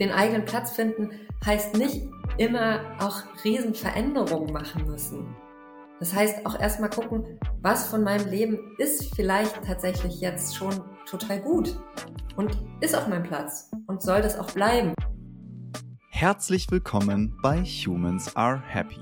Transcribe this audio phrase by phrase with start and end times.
[0.00, 1.10] den eigenen Platz finden
[1.44, 5.36] heißt nicht immer auch Riesenveränderungen machen müssen.
[6.00, 10.72] Das heißt auch erstmal gucken, was von meinem Leben ist vielleicht tatsächlich jetzt schon
[11.04, 11.78] total gut
[12.36, 14.94] und ist auf meinem Platz und soll das auch bleiben.
[16.08, 19.00] Herzlich willkommen bei Humans Are Happy.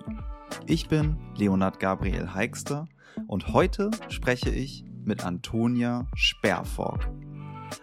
[0.67, 2.89] Ich bin Leonard Gabriel Heikster
[3.29, 7.09] und heute spreche ich mit Antonia Sperrfork.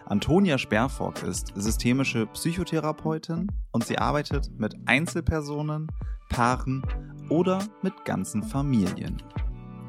[0.06, 5.88] Antonia Sperrfock ist systemische Psychotherapeutin und sie arbeitet mit Einzelpersonen,
[6.28, 6.82] Paaren
[7.28, 9.22] oder mit ganzen Familien.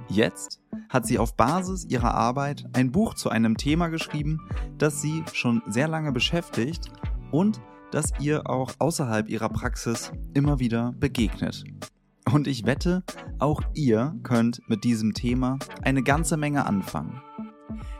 [0.10, 4.40] Jetzt hat sie auf Basis ihrer Arbeit ein Buch zu einem Thema geschrieben,
[4.78, 6.92] das sie schon sehr lange beschäftigt
[7.32, 11.64] und das ihr auch außerhalb ihrer Praxis immer wieder begegnet.
[12.32, 13.04] Und ich wette,
[13.40, 17.22] auch ihr könnt mit diesem Thema eine ganze Menge anfangen.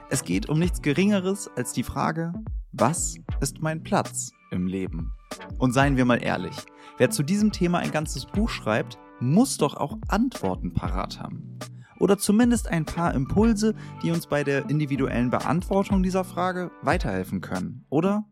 [0.10, 2.32] Es geht um nichts Geringeres als die Frage,
[2.72, 5.12] was ist mein Platz im Leben?
[5.58, 6.56] Und seien wir mal ehrlich,
[6.98, 11.60] wer zu diesem Thema ein ganzes Buch schreibt, muss doch auch Antworten parat haben.
[12.00, 17.86] Oder zumindest ein paar Impulse, die uns bei der individuellen Beantwortung dieser Frage weiterhelfen können,
[17.90, 18.24] oder?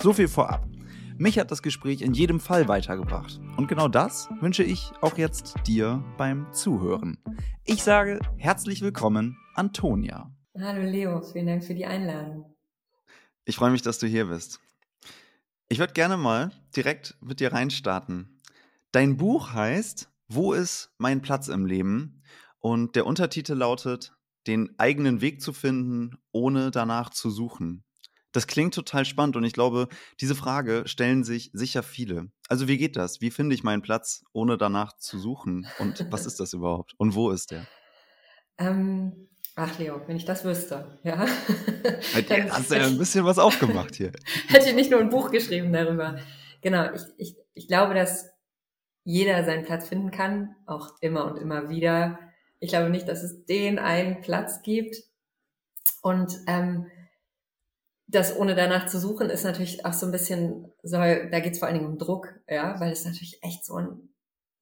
[0.00, 0.68] So viel vorab.
[1.18, 3.40] Mich hat das Gespräch in jedem Fall weitergebracht.
[3.56, 7.18] Und genau das wünsche ich auch jetzt dir beim Zuhören.
[7.64, 10.35] Ich sage herzlich willkommen, Antonia.
[10.58, 12.56] Hallo Leo, vielen Dank für die Einladung.
[13.44, 14.58] Ich freue mich, dass du hier bist.
[15.68, 18.40] Ich würde gerne mal direkt mit dir reinstarten.
[18.90, 22.22] Dein Buch heißt Wo ist mein Platz im Leben?
[22.58, 27.84] Und der Untertitel lautet Den eigenen Weg zu finden, ohne danach zu suchen.
[28.32, 29.88] Das klingt total spannend und ich glaube,
[30.20, 32.30] diese Frage stellen sich sicher viele.
[32.48, 33.20] Also wie geht das?
[33.20, 35.66] Wie finde ich meinen Platz, ohne danach zu suchen?
[35.78, 36.94] Und was ist das überhaupt?
[36.96, 37.66] Und wo ist der?
[38.58, 41.26] Ähm, Ach Leo, wenn ich das wüsste, ja.
[42.28, 44.12] Dann hast du ja ein bisschen was aufgemacht hier.
[44.48, 46.18] hätte ich nicht nur ein Buch geschrieben darüber.
[46.60, 48.30] Genau, ich, ich, ich glaube, dass
[49.04, 52.18] jeder seinen Platz finden kann, auch immer und immer wieder.
[52.58, 54.96] Ich glaube nicht, dass es den einen Platz gibt.
[56.02, 56.90] Und ähm,
[58.08, 61.60] das ohne danach zu suchen ist natürlich auch so ein bisschen, soll, da geht es
[61.60, 64.10] vor allen Dingen um Druck, ja, weil es natürlich echt so ein,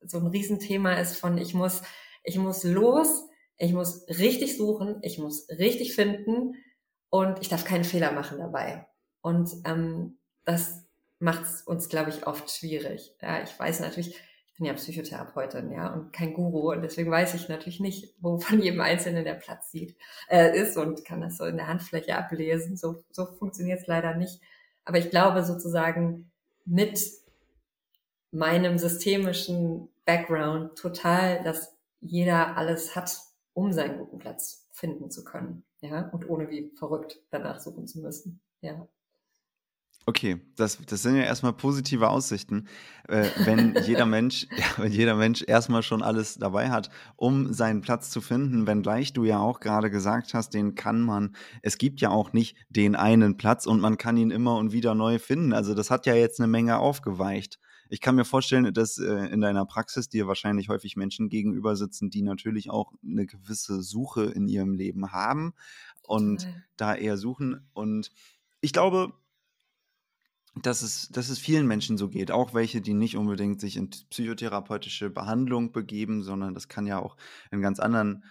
[0.03, 1.83] so ein Riesenthema ist von ich muss,
[2.23, 3.25] ich muss los,
[3.59, 6.55] ich muss richtig suchen, ich muss richtig finden
[7.11, 8.87] und ich darf keine Fehler machen dabei.
[9.21, 10.85] Und ähm, das
[11.19, 13.15] macht es uns, glaube ich, oft schwierig.
[13.23, 14.19] Ja, ich weiß natürlich,
[14.55, 18.39] ich bin ja Psychotherapeutin, ja, und kein Guru und deswegen weiß ich natürlich nicht, wo
[18.39, 19.97] von jedem Einzelnen der Platz sieht,
[20.29, 22.77] äh, ist und kann das so in der Handfläche ablesen.
[22.77, 24.41] So, so funktioniert es leider nicht.
[24.85, 26.31] Aber ich glaube sozusagen
[26.65, 27.01] mit
[28.31, 33.17] meinem systemischen Background total, dass jeder alles hat,
[33.55, 35.65] um seinen guten Platz finden zu können.
[35.81, 38.43] Ja, und ohne wie verrückt danach suchen zu müssen.
[38.61, 38.89] Ja.
[40.07, 42.69] Okay, das, das sind ja erstmal positive Aussichten,
[43.09, 47.81] äh, wenn jeder Mensch, ja, wenn jeder Mensch erstmal schon alles dabei hat, um seinen
[47.81, 52.03] Platz zu finden, wenngleich du ja auch gerade gesagt hast, den kann man, es gibt
[52.03, 55.55] ja auch nicht den einen Platz und man kann ihn immer und wieder neu finden.
[55.55, 57.59] Also das hat ja jetzt eine Menge aufgeweicht.
[57.95, 62.11] Ich kann mir vorstellen, dass äh, in deiner Praxis dir wahrscheinlich häufig Menschen gegenüber sitzen,
[62.11, 65.55] die natürlich auch eine gewisse Suche in ihrem Leben haben
[66.03, 66.65] und Total.
[66.77, 67.69] da eher suchen.
[67.73, 68.11] Und
[68.61, 69.13] ich glaube,
[70.61, 73.91] dass es, dass es vielen Menschen so geht, auch welche, die nicht unbedingt sich in
[73.91, 77.17] psychotherapeutische Behandlung begeben, sondern das kann ja auch
[77.53, 78.25] in ganz anderen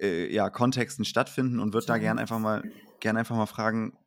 [0.00, 2.62] äh, ja, Kontexten stattfinden und würde da gern einfach mal
[3.00, 3.98] gern einfach mal fragen,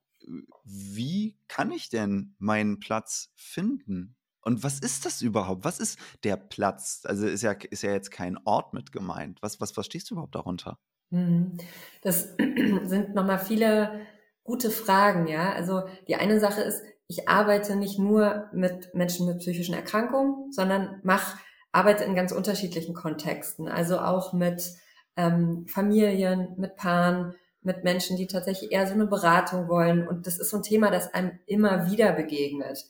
[0.64, 4.16] wie kann ich denn meinen Platz finden?
[4.46, 5.66] Und was ist das überhaupt?
[5.66, 7.02] Was ist der Platz?
[7.06, 9.42] Also ist ja, ist ja jetzt kein Ort mit gemeint.
[9.42, 10.78] Was, was verstehst du überhaupt darunter?
[11.10, 11.58] Mhm.
[12.02, 12.36] Das
[12.84, 14.02] sind nochmal viele
[14.44, 15.52] gute Fragen, ja.
[15.54, 21.00] Also die eine Sache ist, ich arbeite nicht nur mit Menschen mit psychischen Erkrankungen, sondern
[21.04, 21.38] mach,
[21.72, 23.68] arbeite in ganz unterschiedlichen Kontexten.
[23.68, 24.74] Also auch mit
[25.18, 30.08] ähm, Familien, mit Paaren, mit Menschen, die tatsächlich eher so eine Beratung wollen.
[30.08, 32.86] Und das ist so ein Thema, das einem immer wieder begegnet.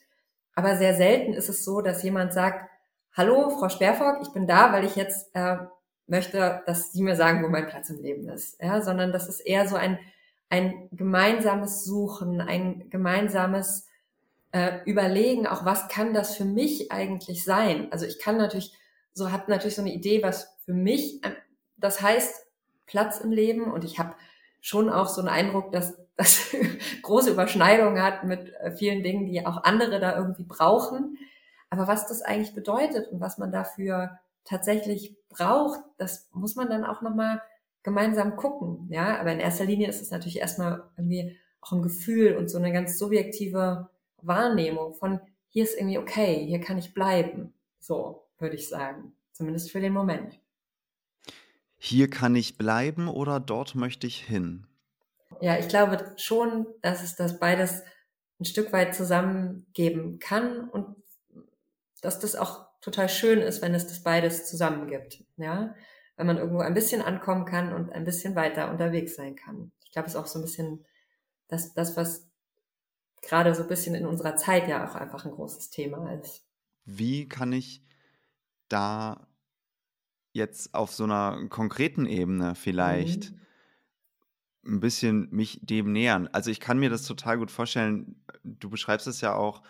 [0.56, 2.70] Aber sehr selten ist es so, dass jemand sagt,
[3.14, 5.58] hallo, Frau Sperrfock, ich bin da, weil ich jetzt äh,
[6.08, 8.62] möchte, dass Sie mir sagen, wo mein Platz im Leben ist.
[8.62, 10.00] Ja, sondern das ist eher so ein,
[10.50, 13.88] ein gemeinsames Suchen, ein gemeinsames
[14.52, 17.92] äh, Überlegen, auch was kann das für mich eigentlich sein?
[17.92, 18.74] Also ich kann natürlich,
[19.14, 21.32] so habe natürlich so eine Idee, was für mich, äh,
[21.78, 22.46] das heißt
[22.86, 24.16] Platz im Leben und ich habe
[24.62, 26.56] schon auch so einen Eindruck, dass das
[27.02, 31.18] große Überschneidungen hat mit äh, vielen Dingen, die auch andere da irgendwie brauchen.
[31.70, 36.86] Aber was das eigentlich bedeutet und was man dafür tatsächlich braucht, das muss man dann
[36.86, 37.42] auch nochmal
[37.84, 38.88] gemeinsam gucken.
[38.90, 42.58] Ja, aber in erster Linie ist es natürlich erstmal irgendwie auch ein Gefühl und so
[42.58, 43.90] eine ganz subjektive
[44.22, 45.20] Wahrnehmung von
[45.50, 47.54] hier ist irgendwie okay, hier kann ich bleiben.
[47.80, 50.40] So würde ich sagen, zumindest für den Moment.
[51.78, 54.68] Hier kann ich bleiben oder dort möchte ich hin?
[55.42, 57.84] Ja, ich glaube schon, dass es das beides
[58.40, 60.96] ein Stück weit zusammengeben kann und
[62.02, 65.24] dass das auch total schön ist, wenn es das beides zusammengibt.
[65.38, 65.74] Ja,
[66.18, 69.72] wenn man irgendwo ein bisschen ankommen kann und ein bisschen weiter unterwegs sein kann.
[69.84, 70.86] Ich glaube, es ist auch so ein bisschen
[71.48, 72.30] das, das, was
[73.22, 76.44] gerade so ein bisschen in unserer Zeit ja auch einfach ein großes Thema ist.
[76.86, 77.84] Wie kann ich
[78.70, 79.28] da
[80.32, 83.42] jetzt auf so einer konkreten Ebene vielleicht mhm.
[84.66, 86.28] Ein bisschen mich dem nähern?
[86.32, 88.22] Also ich kann mir das total gut vorstellen.
[88.44, 89.64] Du beschreibst es ja auch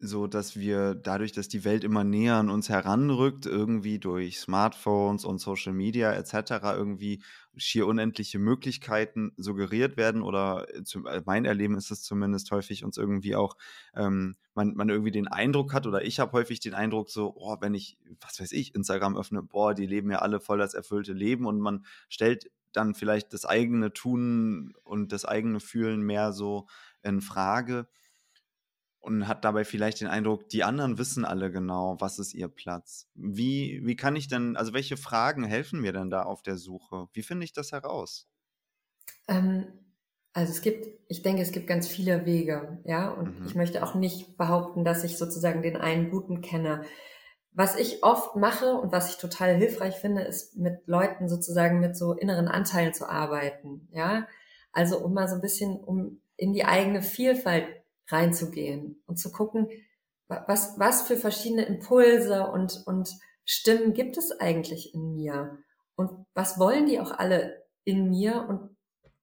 [0.00, 5.24] so, dass wir dadurch, dass die Welt immer näher an uns heranrückt, irgendwie durch Smartphones
[5.24, 7.20] und Social Media etc., irgendwie
[7.56, 12.84] schier unendliche Möglichkeiten suggeriert werden oder äh, zum, äh, mein Erleben ist es zumindest häufig
[12.84, 13.56] uns irgendwie auch,
[13.96, 17.56] ähm, man, man irgendwie den Eindruck hat oder ich habe häufig den Eindruck so, oh,
[17.60, 21.12] wenn ich, was weiß ich, Instagram öffne, boah, die leben ja alle voll das erfüllte
[21.12, 22.48] Leben und man stellt
[22.78, 26.66] dann vielleicht das eigene Tun und das eigene Fühlen mehr so
[27.02, 27.88] in Frage
[29.00, 33.08] und hat dabei vielleicht den Eindruck, die anderen wissen alle genau, was ist ihr Platz.
[33.14, 37.08] Wie, wie kann ich denn, also welche Fragen helfen mir denn da auf der Suche?
[37.12, 38.28] Wie finde ich das heraus?
[39.26, 39.66] Ähm,
[40.32, 43.46] also es gibt, ich denke, es gibt ganz viele Wege, ja, und mhm.
[43.46, 46.82] ich möchte auch nicht behaupten, dass ich sozusagen den einen guten kenne.
[47.58, 51.96] Was ich oft mache und was ich total hilfreich finde, ist mit Leuten sozusagen mit
[51.96, 54.28] so inneren Anteilen zu arbeiten, ja.
[54.70, 57.66] Also um mal so ein bisschen, um in die eigene Vielfalt
[58.06, 59.68] reinzugehen und zu gucken,
[60.28, 63.10] was, was für verschiedene Impulse und, und
[63.44, 65.58] Stimmen gibt es eigentlich in mir?
[65.96, 68.46] Und was wollen die auch alle in mir?
[68.48, 68.76] Und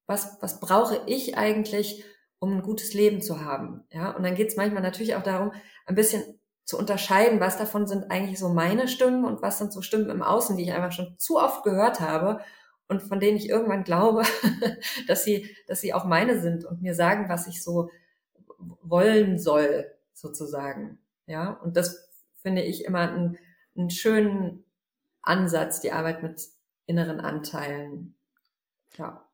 [0.07, 2.03] was, was brauche ich eigentlich,
[2.39, 3.85] um ein gutes Leben zu haben?
[3.93, 5.53] Ja, und dann geht es manchmal natürlich auch darum,
[5.85, 9.81] ein bisschen zu unterscheiden, was davon sind eigentlich so meine Stimmen und was sind so
[9.81, 12.41] Stimmen im Außen, die ich einfach schon zu oft gehört habe
[12.87, 14.23] und von denen ich irgendwann glaube,
[15.07, 17.89] dass sie, dass sie auch meine sind und mir sagen, was ich so
[18.81, 20.99] wollen soll, sozusagen.
[21.27, 22.09] Ja, und das
[22.41, 23.37] finde ich immer einen,
[23.75, 24.63] einen schönen
[25.21, 26.41] Ansatz, die Arbeit mit
[26.85, 28.15] inneren Anteilen.
[28.97, 29.24] Ja.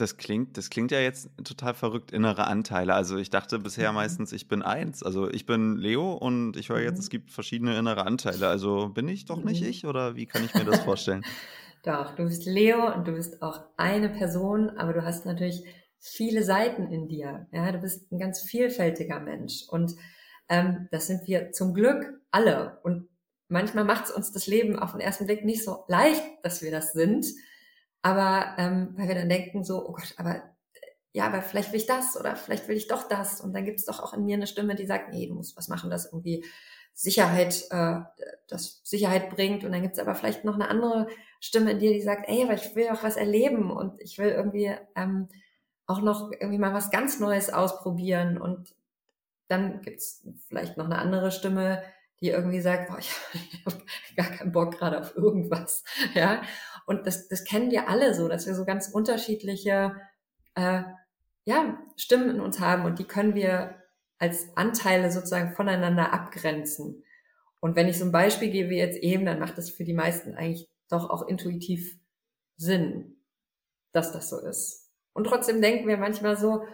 [0.00, 2.94] Das klingt, das klingt ja jetzt total verrückt, innere Anteile.
[2.94, 3.96] Also ich dachte bisher mhm.
[3.96, 5.02] meistens, ich bin eins.
[5.02, 7.00] Also ich bin Leo und ich höre jetzt, mhm.
[7.00, 8.48] es gibt verschiedene innere Anteile.
[8.48, 9.68] Also bin ich doch nicht mhm.
[9.68, 11.22] ich oder wie kann ich mir das vorstellen?
[11.82, 15.64] doch, du bist Leo und du bist auch eine Person, aber du hast natürlich
[15.98, 17.46] viele Seiten in dir.
[17.52, 19.94] Ja, du bist ein ganz vielfältiger Mensch und
[20.48, 22.78] ähm, das sind wir zum Glück alle.
[22.84, 23.08] Und
[23.48, 26.70] manchmal macht es uns das Leben auf den ersten Blick nicht so leicht, dass wir
[26.70, 27.26] das sind.
[28.02, 30.42] Aber ähm, weil wir dann denken so, oh Gott, aber
[31.12, 33.40] ja, aber vielleicht will ich das oder vielleicht will ich doch das.
[33.40, 35.56] Und dann gibt es doch auch in mir eine Stimme, die sagt, nee, du musst
[35.56, 36.44] was machen, das irgendwie
[36.94, 38.00] Sicherheit, äh,
[38.48, 39.64] das Sicherheit bringt.
[39.64, 41.08] Und dann gibt es aber vielleicht noch eine andere
[41.40, 44.28] Stimme in dir, die sagt, ey, aber ich will auch was erleben und ich will
[44.28, 45.28] irgendwie ähm,
[45.86, 48.74] auch noch irgendwie mal was ganz Neues ausprobieren und
[49.48, 51.82] dann gibt's vielleicht noch eine andere Stimme,
[52.20, 53.82] die irgendwie sagt, boah, ich, ich habe
[54.16, 55.82] gar keinen Bock gerade auf irgendwas,
[56.14, 56.42] ja.
[56.90, 59.94] Und das, das kennen wir alle so, dass wir so ganz unterschiedliche
[60.56, 60.82] äh,
[61.44, 63.76] ja, Stimmen in uns haben und die können wir
[64.18, 67.04] als Anteile sozusagen voneinander abgrenzen.
[67.60, 70.34] Und wenn ich so ein Beispiel gebe jetzt eben, dann macht das für die meisten
[70.34, 71.96] eigentlich doch auch intuitiv
[72.56, 73.22] Sinn,
[73.92, 74.90] dass das so ist.
[75.12, 76.64] Und trotzdem denken wir manchmal so,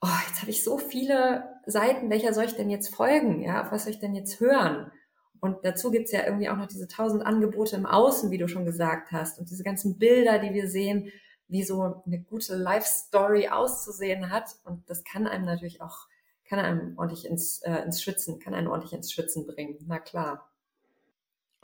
[0.00, 3.42] oh, jetzt habe ich so viele Seiten, welcher soll ich denn jetzt folgen?
[3.42, 4.92] Ja, auf was soll ich denn jetzt hören?
[5.40, 8.64] Und dazu gibt's ja irgendwie auch noch diese tausend Angebote im Außen, wie du schon
[8.64, 11.10] gesagt hast, und diese ganzen Bilder, die wir sehen,
[11.48, 14.56] wie so eine gute Life-Story auszusehen hat.
[14.64, 16.08] Und das kann einem natürlich auch,
[16.48, 19.76] kann einem ordentlich ins, äh, ins Schwitzen, kann einen ordentlich ins Schwitzen bringen.
[19.86, 20.50] Na klar.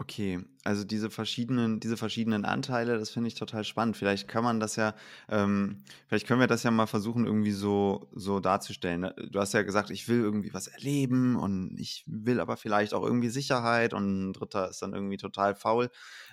[0.01, 3.99] Okay, also diese verschiedenen, diese verschiedenen Anteile, das finde ich total spannend.
[3.99, 4.95] Vielleicht kann man das ja,
[5.29, 9.11] ähm, vielleicht können wir das ja mal versuchen, irgendwie so, so darzustellen.
[9.31, 13.05] Du hast ja gesagt, ich will irgendwie was erleben und ich will aber vielleicht auch
[13.05, 15.91] irgendwie Sicherheit und ein dritter ist dann irgendwie total faul.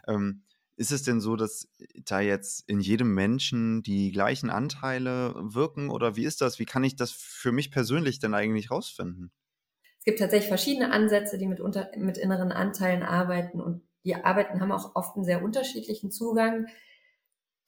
[0.08, 0.44] Ähm,
[0.78, 1.68] ist es denn so, dass
[2.06, 6.58] da jetzt in jedem Menschen die gleichen Anteile wirken oder wie ist das?
[6.60, 9.32] Wie kann ich das für mich persönlich denn eigentlich rausfinden?
[10.08, 14.72] Gibt tatsächlich verschiedene Ansätze, die mit, unter, mit inneren Anteilen arbeiten und die arbeiten haben
[14.72, 16.68] auch oft einen sehr unterschiedlichen Zugang,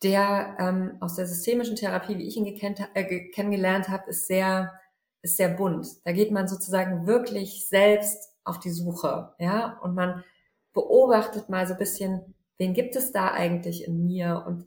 [0.03, 4.71] der ähm, aus der systemischen Therapie, wie ich ihn gekennt, äh, kennengelernt habe, ist sehr,
[5.21, 5.85] ist sehr bunt.
[6.05, 10.23] Da geht man sozusagen wirklich selbst auf die Suche, ja, und man
[10.71, 14.65] beobachtet mal so ein bisschen, wen gibt es da eigentlich in mir und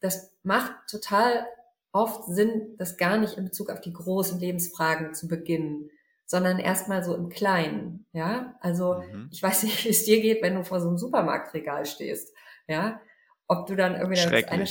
[0.00, 1.46] das macht total
[1.92, 5.90] oft Sinn, das gar nicht in Bezug auf die großen Lebensfragen zu beginnen,
[6.26, 8.56] sondern erstmal so im Kleinen, ja.
[8.60, 9.28] Also mhm.
[9.30, 12.34] ich weiß nicht, wie es dir geht, wenn du vor so einem Supermarktregal stehst,
[12.66, 13.00] ja.
[13.46, 14.66] Ob du dann irgendwie dann eine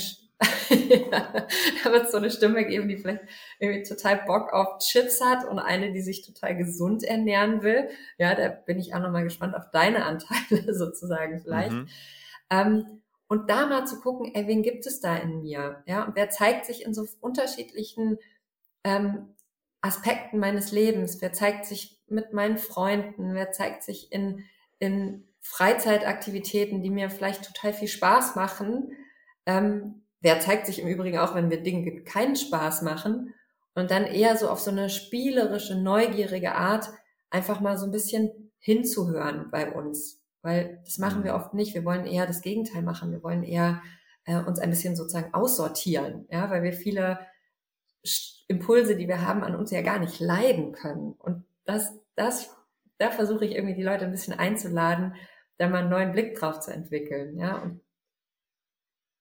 [0.70, 1.46] ja,
[1.84, 3.22] da wird so eine Stimme geben, die vielleicht
[3.58, 7.88] irgendwie total Bock auf Chips hat und eine, die sich total gesund ernähren will.
[8.18, 11.72] Ja, da bin ich auch nochmal gespannt auf deine Anteile sozusagen vielleicht.
[11.72, 11.88] Mhm.
[12.50, 15.82] Ähm, und da mal zu gucken, ey, wen gibt es da in mir?
[15.86, 18.18] Ja, und wer zeigt sich in so unterschiedlichen
[18.84, 19.33] ähm,
[19.84, 21.20] Aspekten meines Lebens?
[21.20, 23.34] Wer zeigt sich mit meinen Freunden?
[23.34, 24.44] Wer zeigt sich in,
[24.78, 28.92] in Freizeitaktivitäten, die mir vielleicht total viel Spaß machen?
[29.44, 33.34] Ähm, wer zeigt sich im Übrigen auch, wenn wir Dinge keinen Spaß machen?
[33.74, 36.88] Und dann eher so auf so eine spielerische, neugierige Art
[37.28, 40.22] einfach mal so ein bisschen hinzuhören bei uns.
[40.40, 41.40] Weil das machen wir mhm.
[41.40, 41.74] oft nicht.
[41.74, 43.12] Wir wollen eher das Gegenteil machen.
[43.12, 43.82] Wir wollen eher
[44.24, 47.18] äh, uns ein bisschen sozusagen aussortieren, ja, weil wir viele
[48.46, 51.12] Impulse, die wir haben, an uns ja gar nicht leiden können.
[51.12, 52.54] Und das, das,
[52.98, 55.14] da versuche ich irgendwie die Leute ein bisschen einzuladen,
[55.58, 57.80] da mal einen neuen Blick drauf zu entwickeln, ja, und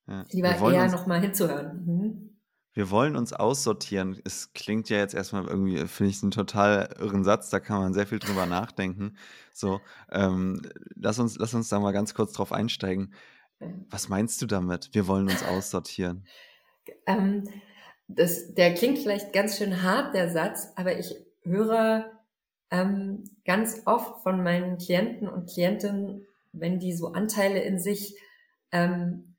[0.08, 0.26] ja.
[0.32, 1.86] lieber eher nochmal hinzuhören.
[1.86, 2.34] Mhm
[2.74, 4.20] wir wollen uns aussortieren.
[4.24, 7.94] Es klingt ja jetzt erstmal irgendwie, finde ich, einen total irren Satz, da kann man
[7.94, 9.16] sehr viel drüber nachdenken.
[9.54, 9.80] So,
[10.12, 10.62] ähm,
[10.96, 13.14] lass, uns, lass uns da mal ganz kurz drauf einsteigen.
[13.90, 14.90] Was meinst du damit?
[14.94, 16.26] Wir wollen uns aussortieren.
[17.06, 17.44] ähm,
[18.16, 22.12] das, der klingt vielleicht ganz schön hart, der Satz, aber ich höre
[22.72, 28.18] ähm, ganz oft von meinen Klienten und Klientinnen, wenn die so Anteile in sich
[28.72, 29.36] ähm,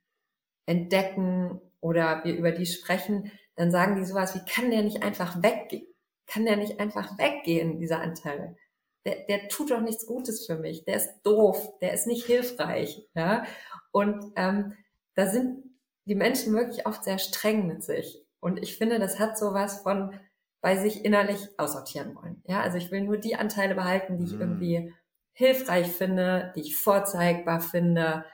[0.66, 5.42] entdecken oder wir über die sprechen, dann sagen die sowas wie, kann der nicht einfach
[5.42, 5.86] weggehen?
[6.26, 8.56] Kann der nicht einfach weggehen, dieser Anteil?
[9.04, 13.06] Der, der tut doch nichts Gutes für mich, der ist doof, der ist nicht hilfreich.
[13.14, 13.44] Ja?
[13.92, 14.72] Und ähm,
[15.14, 15.62] da sind
[16.06, 18.23] die Menschen wirklich oft sehr streng mit sich.
[18.44, 20.14] Und ich finde, das hat sowas von
[20.60, 22.42] bei sich innerlich aussortieren wollen.
[22.46, 24.40] Ja, also ich will nur die Anteile behalten, die ich mhm.
[24.40, 24.94] irgendwie
[25.32, 28.26] hilfreich finde, die ich vorzeigbar finde,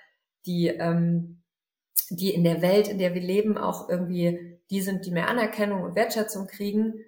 [0.47, 1.43] die ähm,
[2.11, 5.83] die in der Welt, in der wir leben, auch irgendwie die sind, die mehr Anerkennung
[5.83, 7.05] und Wertschätzung kriegen.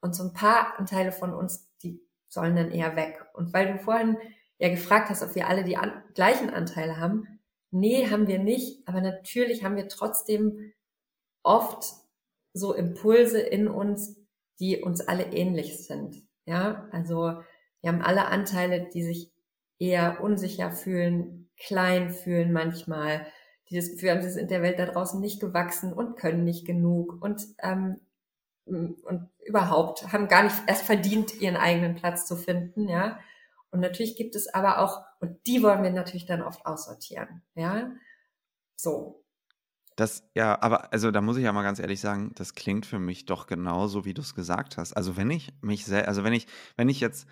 [0.00, 3.22] Und so ein paar Anteile von uns, die sollen dann eher weg.
[3.34, 4.16] Und weil du vorhin
[4.58, 8.88] ja gefragt hast, ob wir alle die an gleichen Anteile haben, nee, haben wir nicht.
[8.88, 10.72] Aber natürlich haben wir trotzdem
[11.42, 12.05] oft
[12.56, 14.16] so Impulse in uns,
[14.58, 16.22] die uns alle ähnlich sind.
[16.46, 17.42] Ja, also
[17.80, 19.30] wir haben alle Anteile, die sich
[19.78, 23.26] eher unsicher fühlen, klein fühlen manchmal,
[23.68, 26.64] die das Gefühl haben, sie sind der Welt da draußen nicht gewachsen und können nicht
[26.66, 28.00] genug und, ähm,
[28.64, 33.18] und überhaupt haben gar nicht erst verdient, ihren eigenen Platz zu finden, ja.
[33.70, 37.92] Und natürlich gibt es aber auch, und die wollen wir natürlich dann oft aussortieren, ja.
[38.76, 39.25] So.
[39.96, 42.98] Das, ja, aber also da muss ich ja mal ganz ehrlich sagen, das klingt für
[42.98, 44.92] mich doch genauso, wie du es gesagt hast.
[44.92, 47.26] Also wenn ich mich sehr, also wenn ich, wenn ich jetzt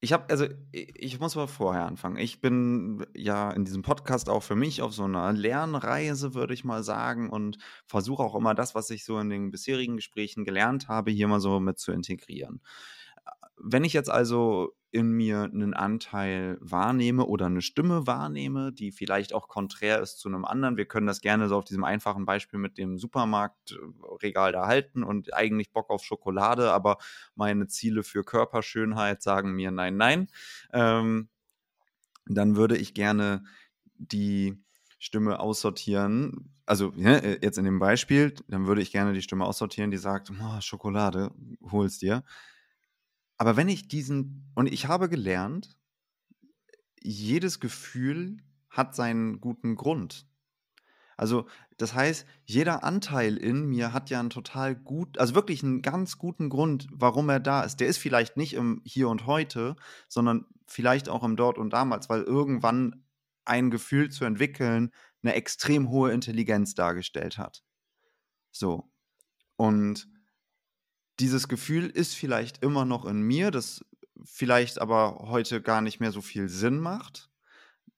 [0.00, 2.18] ich habe, also ich muss mal vorher anfangen.
[2.18, 6.64] Ich bin ja in diesem Podcast auch für mich auf so einer Lernreise, würde ich
[6.64, 10.88] mal sagen, und versuche auch immer das, was ich so in den bisherigen Gesprächen gelernt
[10.88, 12.60] habe, hier mal so mit zu integrieren.
[13.56, 19.34] Wenn ich jetzt also in mir einen Anteil wahrnehme oder eine Stimme wahrnehme, die vielleicht
[19.34, 20.78] auch konträr ist zu einem anderen.
[20.78, 25.34] Wir können das gerne so auf diesem einfachen Beispiel mit dem Supermarktregal da halten und
[25.34, 26.96] eigentlich Bock auf Schokolade, aber
[27.34, 30.28] meine Ziele für Körperschönheit sagen mir nein, nein.
[30.72, 31.28] Ähm,
[32.24, 33.44] dann würde ich gerne
[33.98, 34.56] die
[34.98, 36.54] Stimme aussortieren.
[36.64, 40.30] Also ne, jetzt in dem Beispiel, dann würde ich gerne die Stimme aussortieren, die sagt,
[40.30, 41.32] oh, Schokolade,
[41.70, 42.24] hol's dir.
[43.38, 45.76] Aber wenn ich diesen und ich habe gelernt,
[47.02, 48.38] jedes Gefühl
[48.70, 50.26] hat seinen guten Grund.
[51.16, 51.46] Also,
[51.78, 56.18] das heißt, jeder Anteil in mir hat ja einen total gut also wirklich einen ganz
[56.18, 57.80] guten Grund, warum er da ist.
[57.80, 59.76] Der ist vielleicht nicht im Hier und Heute,
[60.08, 63.04] sondern vielleicht auch im Dort und Damals, weil irgendwann
[63.44, 64.90] ein Gefühl zu entwickeln
[65.22, 67.64] eine extrem hohe Intelligenz dargestellt hat.
[68.50, 68.90] So.
[69.56, 70.08] Und
[71.20, 73.84] dieses Gefühl ist vielleicht immer noch in mir, das
[74.24, 77.30] vielleicht aber heute gar nicht mehr so viel Sinn macht.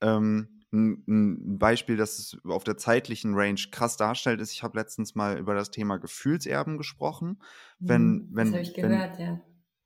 [0.01, 5.15] Ähm, ein, Beispiel, das es auf der zeitlichen Range krass darstellt, ist, ich habe letztens
[5.15, 7.41] mal über das Thema Gefühlserben gesprochen.
[7.79, 9.41] Wenn, hm, wenn, das habe ich gehört, wenn, ja.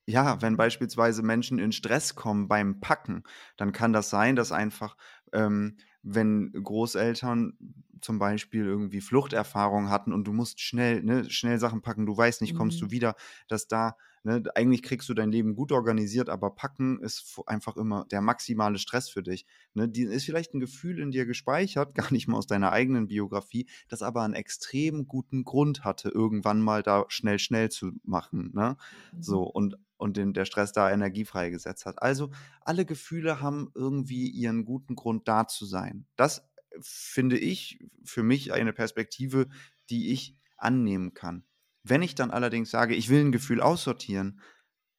[0.06, 3.22] Ja, wenn beispielsweise Menschen in Stress kommen beim Packen,
[3.56, 4.96] dann kann das sein, dass einfach,
[5.32, 7.56] ähm, wenn Großeltern
[8.02, 12.40] zum Beispiel irgendwie Fluchterfahrung hatten und du musst schnell, ne, schnell Sachen packen, du weißt
[12.40, 12.86] nicht, kommst mhm.
[12.86, 13.14] du wieder,
[13.48, 18.04] dass da, ne, eigentlich kriegst du dein Leben gut organisiert, aber packen ist einfach immer
[18.10, 19.46] der maximale Stress für dich.
[19.74, 19.88] Ne?
[19.88, 23.68] Die ist vielleicht ein Gefühl in dir gespeichert, gar nicht mal aus deiner eigenen Biografie,
[23.88, 28.50] das aber einen extrem guten Grund hatte, irgendwann mal da schnell, schnell zu machen.
[28.52, 28.76] Ne?
[29.12, 29.22] Mhm.
[29.22, 32.02] So, und und den, der Stress da Energie freigesetzt hat.
[32.02, 32.30] Also
[32.60, 36.06] alle Gefühle haben irgendwie ihren guten Grund da zu sein.
[36.16, 36.46] Das
[36.80, 39.48] finde ich für mich eine Perspektive,
[39.88, 41.44] die ich annehmen kann.
[41.84, 44.40] Wenn ich dann allerdings sage, ich will ein Gefühl aussortieren,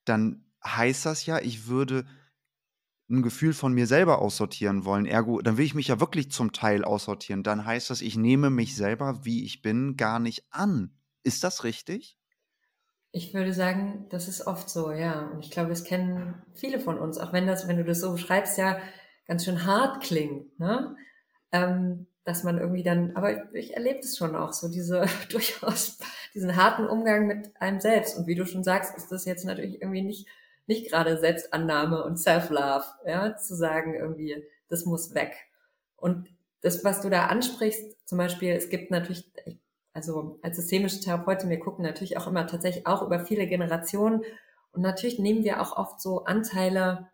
[0.06, 2.06] dann heißt das ja, ich würde
[3.10, 5.06] ein Gefühl von mir selber aussortieren wollen.
[5.06, 7.44] Ergo, dann will ich mich ja wirklich zum Teil aussortieren.
[7.44, 10.98] Dann heißt das, ich nehme mich selber, wie ich bin, gar nicht an.
[11.24, 12.18] Ist das richtig?
[13.14, 15.30] Ich würde sagen, das ist oft so, ja.
[15.30, 18.12] Und ich glaube, das kennen viele von uns, auch wenn das, wenn du das so
[18.12, 18.78] beschreibst, ja
[19.26, 20.98] ganz schön hart klingt, ne?
[21.54, 26.00] Ähm, dass man irgendwie dann, aber ich erlebe es schon auch so, diese durchaus
[26.34, 28.18] diesen harten Umgang mit einem selbst.
[28.18, 30.28] Und wie du schon sagst, ist das jetzt natürlich irgendwie nicht
[30.68, 35.34] nicht gerade Selbstannahme und Self-Love, ja, zu sagen irgendwie, das muss weg.
[35.98, 36.30] Und
[36.62, 39.30] das, was du da ansprichst, zum Beispiel, es gibt natürlich,
[39.94, 44.24] also als systemische Therapeutin, wir gucken natürlich auch immer tatsächlich auch über viele Generationen
[44.72, 47.10] und natürlich nehmen wir auch oft so Anteile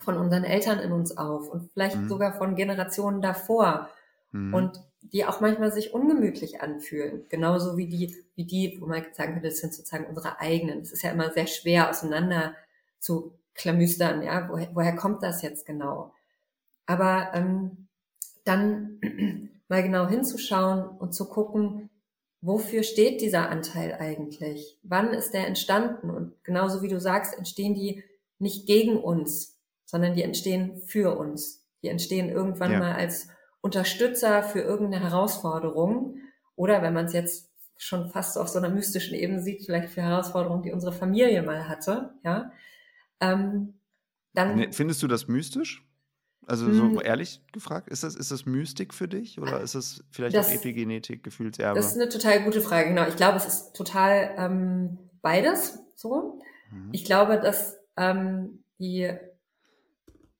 [0.00, 2.08] von unseren Eltern in uns auf und vielleicht mhm.
[2.08, 3.88] sogar von Generationen davor
[4.32, 4.54] mhm.
[4.54, 9.34] und die auch manchmal sich ungemütlich anfühlen, genauso wie die, wie die, wo man sagen
[9.34, 10.80] könnte, das sind sozusagen unsere eigenen.
[10.80, 12.54] Es ist ja immer sehr schwer auseinander
[12.98, 16.12] zu klamüstern, ja, woher, woher kommt das jetzt genau?
[16.86, 17.88] Aber ähm,
[18.44, 18.98] dann
[19.68, 21.90] mal genau hinzuschauen und zu gucken,
[22.44, 24.78] wofür steht dieser Anteil eigentlich?
[24.82, 26.10] Wann ist der entstanden?
[26.10, 28.04] Und genauso wie du sagst, entstehen die
[28.38, 31.64] nicht gegen uns, sondern die entstehen für uns.
[31.82, 32.78] Die entstehen irgendwann ja.
[32.78, 33.28] mal als
[33.62, 36.18] Unterstützer für irgendeine Herausforderung
[36.54, 40.02] oder wenn man es jetzt schon fast auf so einer mystischen Ebene sieht, vielleicht für
[40.02, 42.52] Herausforderungen, die unsere Familie mal hatte, ja,
[43.20, 43.74] ähm,
[44.34, 45.86] dann, Findest du das mystisch?
[46.46, 47.00] Also so hm.
[47.02, 50.52] ehrlich gefragt, ist das, ist das Mystik für dich oder ist das vielleicht das, auch
[50.52, 51.78] Epigenetik, Gefühlserbe?
[51.78, 53.06] Das ist eine total gute Frage, genau.
[53.08, 56.40] Ich glaube, es ist total ähm, beides so.
[56.70, 56.90] Mhm.
[56.92, 59.10] Ich glaube, dass ähm, die,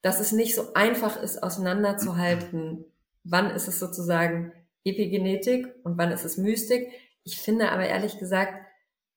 [0.03, 2.85] dass es nicht so einfach ist, auseinanderzuhalten,
[3.25, 4.53] wann ist es sozusagen
[4.85, 6.88] Epigenetik und wann ist es Mystik.
[7.23, 8.53] Ich finde aber ehrlich gesagt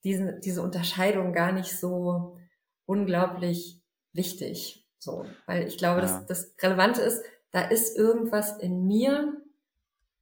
[0.04, 2.38] diese, diese Unterscheidung gar nicht so
[2.86, 3.82] unglaublich
[4.14, 4.87] wichtig.
[5.00, 6.08] So, weil ich glaube, ja.
[6.08, 9.34] dass das Relevante ist, da ist irgendwas in mir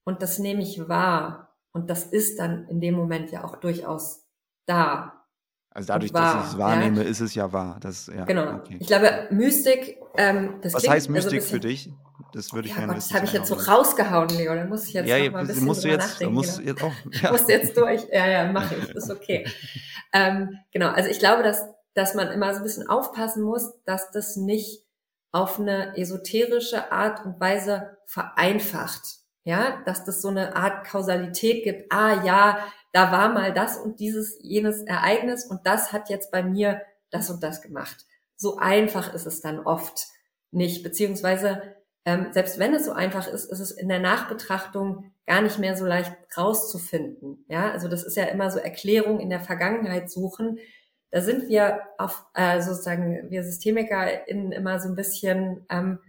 [0.03, 1.55] und das nehme ich wahr.
[1.71, 4.23] Und das ist dann in dem Moment ja auch durchaus
[4.65, 5.25] da.
[5.71, 7.09] Also dadurch, wahr, dass ich es wahrnehme, ja?
[7.09, 7.77] ist es ja wahr.
[7.81, 8.55] Das, ja, genau.
[8.55, 8.77] Okay.
[8.79, 11.91] Ich glaube, Mystik, ähm, das Was klingt, heißt Mystik also für dich?
[12.33, 13.09] Das würde ich ja, gerne wissen.
[13.09, 14.55] Das habe ich jetzt so rausgehauen, Leo.
[14.55, 16.33] Da muss ich jetzt ja, noch mal ein bisschen musst drüber jetzt, nachdenken.
[16.33, 16.69] Musst genau.
[16.69, 17.31] jetzt auch, ja.
[17.31, 18.07] Musst jetzt durch.
[18.09, 18.89] Ja, ja, mache ich.
[18.95, 19.45] Ist okay.
[20.13, 20.89] ähm, genau.
[20.89, 21.61] Also ich glaube, dass
[21.95, 24.83] dass man immer so ein bisschen aufpassen muss, dass das nicht
[25.31, 29.01] auf eine esoterische Art und Weise vereinfacht.
[29.43, 31.91] Ja, dass das so eine Art Kausalität gibt.
[31.91, 32.59] Ah, ja,
[32.93, 36.81] da war mal das und dieses, jenes Ereignis und das hat jetzt bei mir
[37.11, 38.05] das und das gemacht.
[38.35, 40.07] So einfach ist es dann oft
[40.51, 45.41] nicht, beziehungsweise ähm, selbst wenn es so einfach ist, ist es in der Nachbetrachtung gar
[45.41, 47.45] nicht mehr so leicht rauszufinden.
[47.47, 50.59] Ja, also das ist ja immer so Erklärung in der Vergangenheit suchen
[51.15, 55.99] da sind wir auf äh, sozusagen wir Systemiker in immer so ein bisschen ähm,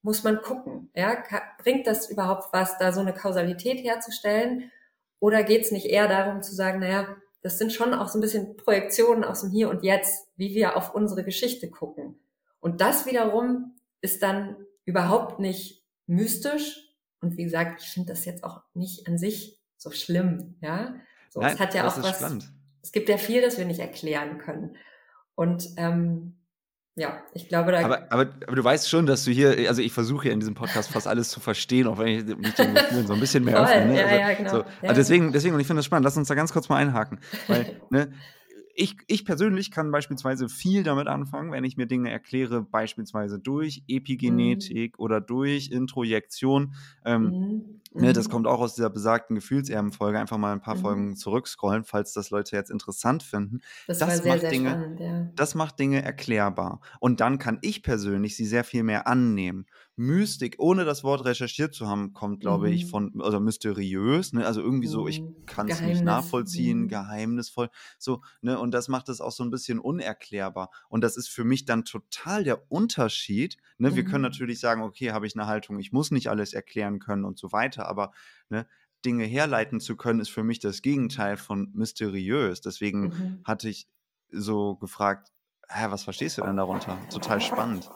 [0.00, 1.22] muss man gucken, ja,
[1.58, 4.72] bringt das überhaupt was, da so eine Kausalität herzustellen,
[5.20, 7.06] oder geht es nicht eher darum zu sagen, naja,
[7.42, 10.78] das sind schon auch so ein bisschen Projektionen aus dem Hier und Jetzt, wie wir
[10.78, 12.18] auf unsere Geschichte gucken.
[12.58, 16.94] Und das wiederum ist dann überhaupt nicht mystisch.
[17.20, 20.94] Und wie gesagt, ich finde das jetzt auch nicht an sich so schlimm, ja.
[21.28, 22.16] So, Nein, es hat ja auch was.
[22.16, 22.55] Spannend
[22.86, 24.76] es gibt ja viel, das wir nicht erklären können.
[25.34, 26.36] Und ähm,
[26.94, 27.84] ja, ich glaube, da.
[27.84, 30.54] Aber, aber, aber du weißt schon, dass du hier, also ich versuche hier in diesem
[30.54, 33.60] Podcast fast alles zu verstehen, auch wenn ich mich den Gefühlen so ein bisschen mehr
[33.60, 33.86] öffne.
[33.86, 33.98] Ne?
[33.98, 34.50] Ja, also, ja, genau.
[34.50, 34.58] So.
[34.58, 34.66] Ja.
[34.82, 37.18] Also deswegen, deswegen, und ich finde das spannend, lass uns da ganz kurz mal einhaken.
[37.48, 38.12] Weil, ne,
[38.78, 43.82] ich, ich persönlich kann beispielsweise viel damit anfangen, wenn ich mir Dinge erkläre, beispielsweise durch
[43.88, 45.02] Epigenetik mhm.
[45.02, 46.74] oder durch Introjektion.
[47.04, 47.80] Ähm, mhm.
[47.94, 48.32] Ne, das mhm.
[48.32, 50.18] kommt auch aus dieser besagten Gefühlserbenfolge.
[50.18, 50.80] Einfach mal ein paar mhm.
[50.80, 53.60] Folgen zurückscrollen, falls das Leute jetzt interessant finden.
[53.86, 55.30] Das, das sehr, macht sehr Dinge, spannend, ja.
[55.34, 56.80] Das macht Dinge erklärbar.
[57.00, 59.66] Und dann kann ich persönlich sie sehr viel mehr annehmen.
[59.98, 62.74] Mystik, ohne das Wort recherchiert zu haben, kommt, glaube mhm.
[62.74, 64.46] ich, von, also mysteriös, ne?
[64.46, 65.46] also irgendwie so, ich mhm.
[65.46, 66.88] kann es nicht nachvollziehen, mhm.
[66.88, 70.70] geheimnisvoll, so, ne, und das macht es auch so ein bisschen unerklärbar.
[70.90, 73.96] Und das ist für mich dann total der Unterschied, ne, mhm.
[73.96, 74.30] wir können mhm.
[74.30, 77.52] natürlich sagen, okay, habe ich eine Haltung, ich muss nicht alles erklären können und so
[77.52, 78.12] weiter, aber,
[78.50, 78.66] ne,
[79.04, 82.60] Dinge herleiten zu können, ist für mich das Gegenteil von mysteriös.
[82.60, 83.88] Deswegen hatte ich
[84.32, 85.32] so gefragt,
[85.68, 86.98] hä, was verstehst du denn darunter?
[87.10, 87.88] Total spannend.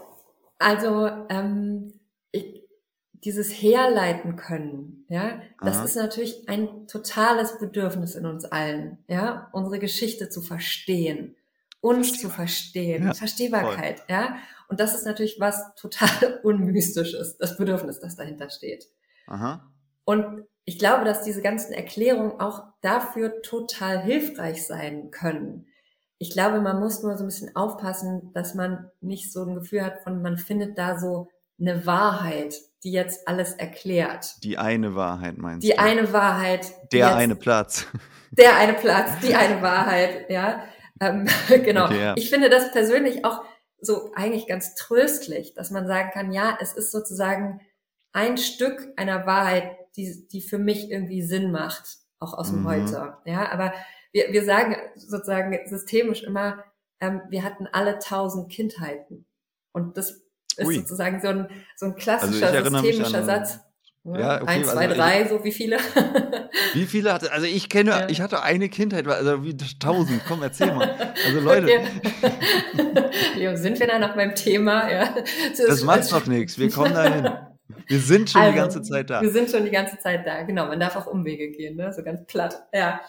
[0.61, 1.93] Also ähm,
[2.31, 2.63] ich,
[3.13, 5.85] dieses Herleiten können, ja, das Aha.
[5.85, 11.35] ist natürlich ein totales Bedürfnis in uns allen, ja, unsere Geschichte zu verstehen
[11.81, 13.05] uns zu verstehen.
[13.05, 14.07] Ja, Verstehbarkeit, voll.
[14.09, 14.37] ja.
[14.69, 18.87] Und das ist natürlich was total unmystisches, das Bedürfnis, das dahinter steht.
[19.27, 19.73] Aha.
[20.05, 25.67] Und ich glaube, dass diese ganzen Erklärungen auch dafür total hilfreich sein können.
[26.23, 29.83] Ich glaube, man muss nur so ein bisschen aufpassen, dass man nicht so ein Gefühl
[29.83, 31.29] hat von, man findet da so
[31.59, 32.55] eine Wahrheit,
[32.85, 34.37] die jetzt alles erklärt.
[34.43, 35.75] Die eine Wahrheit meinst die du?
[35.75, 36.73] Die eine Wahrheit.
[36.93, 37.87] Der eine Platz.
[38.33, 40.63] Der eine Platz, die eine Wahrheit, ja.
[41.01, 41.87] Ähm, genau.
[41.87, 42.15] Okay, ja.
[42.17, 43.43] Ich finde das persönlich auch
[43.81, 47.61] so eigentlich ganz tröstlich, dass man sagen kann, ja, es ist sozusagen
[48.13, 52.69] ein Stück einer Wahrheit, die, die für mich irgendwie Sinn macht, auch aus dem mhm.
[52.69, 53.15] Heute.
[53.25, 53.73] Ja, aber
[54.13, 56.65] wir, wir sagen sozusagen systemisch immer,
[57.01, 59.27] ähm, wir hatten alle tausend Kindheiten.
[59.73, 60.23] Und das
[60.57, 60.75] ist Ui.
[60.75, 63.61] sozusagen so ein, so ein klassischer also systemischer Satz.
[64.03, 65.77] Ja, okay, Eins, zwei, also drei, ich, so wie viele?
[66.73, 68.09] wie viele hatte, also ich kenne, ja.
[68.09, 71.15] ich hatte eine Kindheit, also wie tausend, komm, erzähl mal.
[71.27, 71.81] Also Leute.
[73.37, 74.91] Leo, sind wir da noch beim Thema?
[74.91, 75.15] Ja.
[75.51, 77.31] Das, das macht noch nichts, wir kommen dahin.
[77.89, 79.21] Wir sind schon also, die ganze Zeit da.
[79.21, 80.67] Wir sind schon die ganze Zeit da, genau.
[80.67, 81.93] Man darf auch Umwege gehen, ne?
[81.93, 82.63] so ganz platt.
[82.73, 83.01] Ja.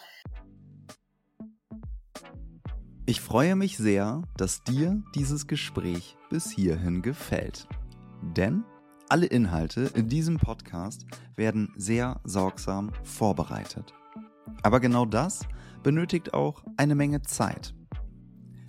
[3.07, 7.67] Ich freue mich sehr, dass dir dieses Gespräch bis hierhin gefällt.
[8.21, 8.63] Denn
[9.09, 13.93] alle Inhalte in diesem Podcast werden sehr sorgsam vorbereitet.
[14.61, 15.47] Aber genau das
[15.81, 17.73] benötigt auch eine Menge Zeit.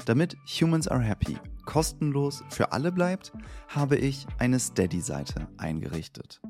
[0.07, 3.33] Damit Humans Are Happy kostenlos für alle bleibt,
[3.69, 6.41] habe ich eine Steady-Seite eingerichtet.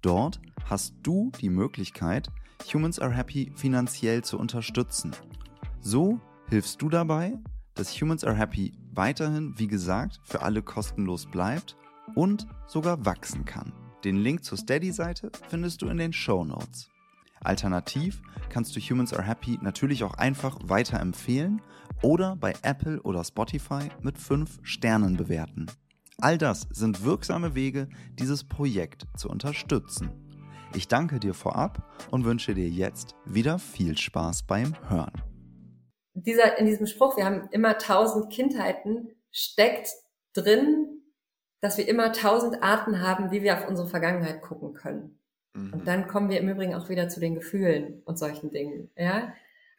[0.00, 2.30] Dort hast du die Möglichkeit,
[2.72, 5.12] Humans Are Happy finanziell zu unterstützen.
[5.80, 6.18] So
[6.50, 7.38] hilfst du dabei,
[7.74, 11.76] dass Humans Are Happy weiterhin, wie gesagt, für alle kostenlos bleibt
[12.16, 13.72] und sogar wachsen kann.
[14.04, 16.90] Den Link zur Steady-Seite findest du in den Show Notes.
[17.40, 21.62] Alternativ kannst du Humans Are Happy natürlich auch einfach weiterempfehlen
[22.02, 25.66] oder bei Apple oder Spotify mit 5 Sternen bewerten.
[26.18, 30.10] All das sind wirksame Wege, dieses Projekt zu unterstützen.
[30.74, 35.29] Ich danke dir vorab und wünsche dir jetzt wieder viel Spaß beim Hören.
[36.22, 39.90] Dieser, in diesem Spruch, wir haben immer tausend Kindheiten, steckt
[40.34, 41.02] drin,
[41.60, 45.18] dass wir immer tausend Arten haben, wie wir auf unsere Vergangenheit gucken können.
[45.54, 45.72] Mhm.
[45.72, 48.90] Und dann kommen wir im Übrigen auch wieder zu den Gefühlen und solchen Dingen.
[48.96, 49.34] Ja,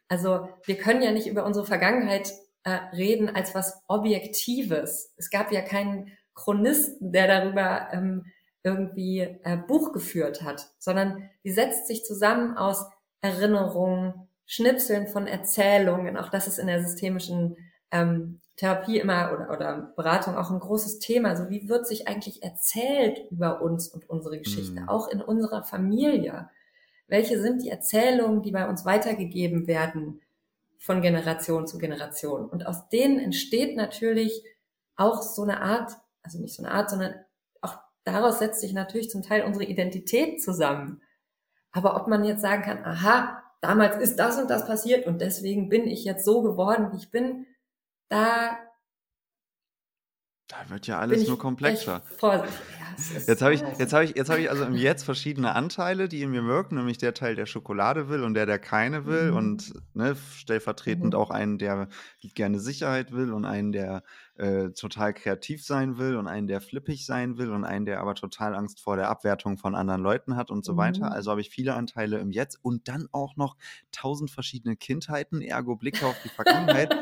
[0.08, 2.32] also wir können ja nicht über unsere Vergangenheit
[2.64, 5.12] äh, reden als was Objektives.
[5.16, 8.26] Es gab ja keinen Chronisten, der darüber ähm,
[8.62, 12.86] irgendwie äh, Buch geführt hat, sondern die setzt sich zusammen aus
[13.20, 16.18] Erinnerungen, Schnipseln von Erzählungen.
[16.18, 17.56] Auch das ist in der systemischen
[17.90, 21.30] ähm, Therapie immer oder, oder Beratung auch ein großes Thema.
[21.30, 24.88] Also wie wird sich eigentlich erzählt über uns und unsere Geschichte, mhm.
[24.90, 26.50] auch in unserer Familie?
[27.08, 30.20] Welche sind die Erzählungen, die bei uns weitergegeben werden
[30.78, 32.44] von Generation zu Generation?
[32.46, 34.44] Und aus denen entsteht natürlich
[34.96, 37.14] auch so eine Art, also nicht so eine Art, sondern
[37.62, 41.00] auch daraus setzt sich natürlich zum Teil unsere Identität zusammen.
[41.70, 45.68] Aber ob man jetzt sagen kann, aha, damals ist das und das passiert und deswegen
[45.68, 47.46] bin ich jetzt so geworden, wie ich bin,
[48.10, 48.58] da
[50.48, 52.02] da wird ja alles nur komplexer.
[52.20, 52.94] Ja,
[53.26, 56.20] jetzt habe ich, jetzt habe ich, jetzt habe ich also im Jetzt verschiedene Anteile, die
[56.20, 59.36] in mir wirken, nämlich der Teil, der Schokolade will und der, der keine will mhm.
[59.36, 61.18] und ne, stellvertretend mhm.
[61.18, 61.88] auch einen, der
[62.34, 64.02] gerne Sicherheit will und einen, der
[64.36, 68.14] äh, total kreativ sein will und einen, der flippig sein will und einen, der aber
[68.14, 70.78] total Angst vor der Abwertung von anderen Leuten hat und so mhm.
[70.78, 71.12] weiter.
[71.12, 73.56] Also habe ich viele Anteile im Jetzt und dann auch noch
[73.92, 76.94] tausend verschiedene Kindheiten, ergo Blicke auf die Vergangenheit.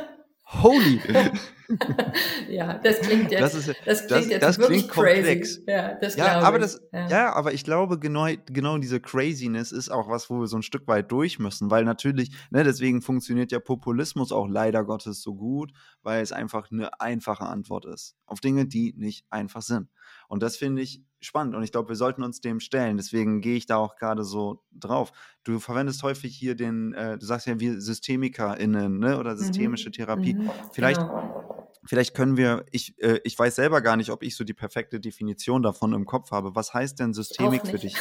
[0.53, 1.01] Holy!
[2.49, 5.61] ja, das klingt jetzt, das, ist, das klingt das, jetzt das wirklich klingt komplex.
[5.67, 7.09] Ja, das ja aber das, ja.
[7.09, 7.33] ja.
[7.35, 10.89] aber ich glaube, genau, genau diese Craziness ist auch was, wo wir so ein Stück
[10.89, 15.73] weit durch müssen, weil natürlich, ne, deswegen funktioniert ja Populismus auch leider Gottes so gut,
[16.03, 19.89] weil es einfach eine einfache Antwort ist auf Dinge, die nicht einfach sind.
[20.29, 22.97] Und das finde ich spannend und ich glaube, wir sollten uns dem stellen.
[22.97, 25.13] Deswegen gehe ich da auch gerade so drauf.
[25.45, 29.19] Du verwendest häufig hier den, äh, du sagst ja wir SystemikerInnen ne?
[29.19, 29.39] oder mhm.
[29.39, 30.35] systemische Therapie.
[30.35, 30.51] Mhm.
[30.73, 31.71] Vielleicht, genau.
[31.85, 35.01] vielleicht können wir, ich, äh, ich weiß selber gar nicht, ob ich so die perfekte
[35.01, 36.55] Definition davon im Kopf habe.
[36.55, 37.97] Was heißt denn Systemik für dich?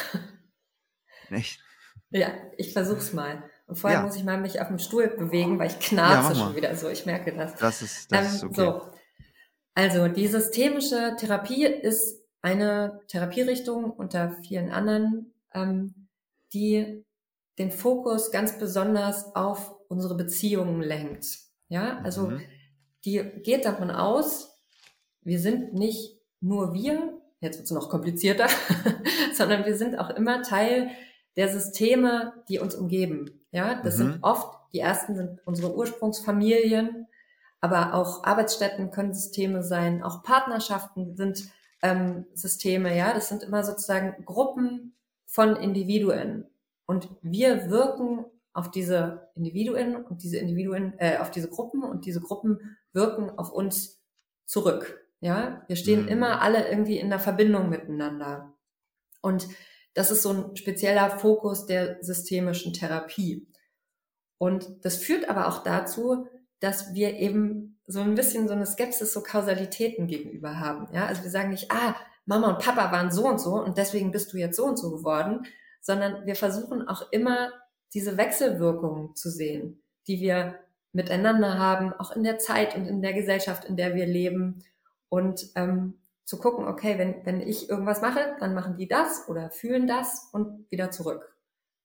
[1.30, 1.60] Nicht?
[2.10, 3.44] Ja, ich versuch's mal.
[3.66, 4.06] Und vorher ja.
[4.06, 6.88] muss ich mal mich auf dem Stuhl bewegen, weil ich knarze ja, schon wieder so.
[6.88, 7.54] Ich merke das.
[7.54, 8.54] Das ist, das ähm, ist okay.
[8.54, 9.00] So.
[9.74, 16.08] Also die systemische Therapie ist eine Therapierichtung unter vielen anderen, ähm,
[16.52, 17.04] die
[17.58, 21.26] den Fokus ganz besonders auf unsere Beziehungen lenkt.
[21.68, 22.40] Ja, also mhm.
[23.04, 24.58] die geht davon aus,
[25.22, 28.48] wir sind nicht nur wir, jetzt wird es noch komplizierter,
[29.34, 30.90] sondern wir sind auch immer Teil
[31.36, 33.44] der Systeme, die uns umgeben.
[33.52, 34.12] Ja, das mhm.
[34.12, 37.06] sind oft, die ersten sind unsere Ursprungsfamilien,
[37.60, 41.44] aber auch Arbeitsstätten können Systeme sein, auch Partnerschaften sind
[41.82, 46.46] ähm, Systeme, ja, das sind immer sozusagen Gruppen von Individuen.
[46.86, 52.20] Und wir wirken auf diese Individuen und diese Individuen, äh, auf diese Gruppen und diese
[52.20, 54.02] Gruppen wirken auf uns
[54.44, 55.06] zurück.
[55.20, 56.08] Ja, wir stehen mhm.
[56.08, 58.54] immer alle irgendwie in der Verbindung miteinander.
[59.20, 59.48] Und
[59.94, 63.46] das ist so ein spezieller Fokus der systemischen Therapie.
[64.38, 66.26] Und das führt aber auch dazu,
[66.60, 70.88] dass wir eben so ein bisschen so eine Skepsis so Kausalitäten gegenüber haben.
[70.94, 74.12] Ja, also wir sagen nicht, ah, Mama und Papa waren so und so und deswegen
[74.12, 75.46] bist du jetzt so und so geworden,
[75.80, 77.50] sondern wir versuchen auch immer
[77.92, 80.60] diese Wechselwirkungen zu sehen, die wir
[80.92, 84.64] miteinander haben, auch in der Zeit und in der Gesellschaft, in der wir leben
[85.08, 89.50] und ähm, zu gucken, okay, wenn, wenn ich irgendwas mache, dann machen die das oder
[89.50, 91.34] fühlen das und wieder zurück.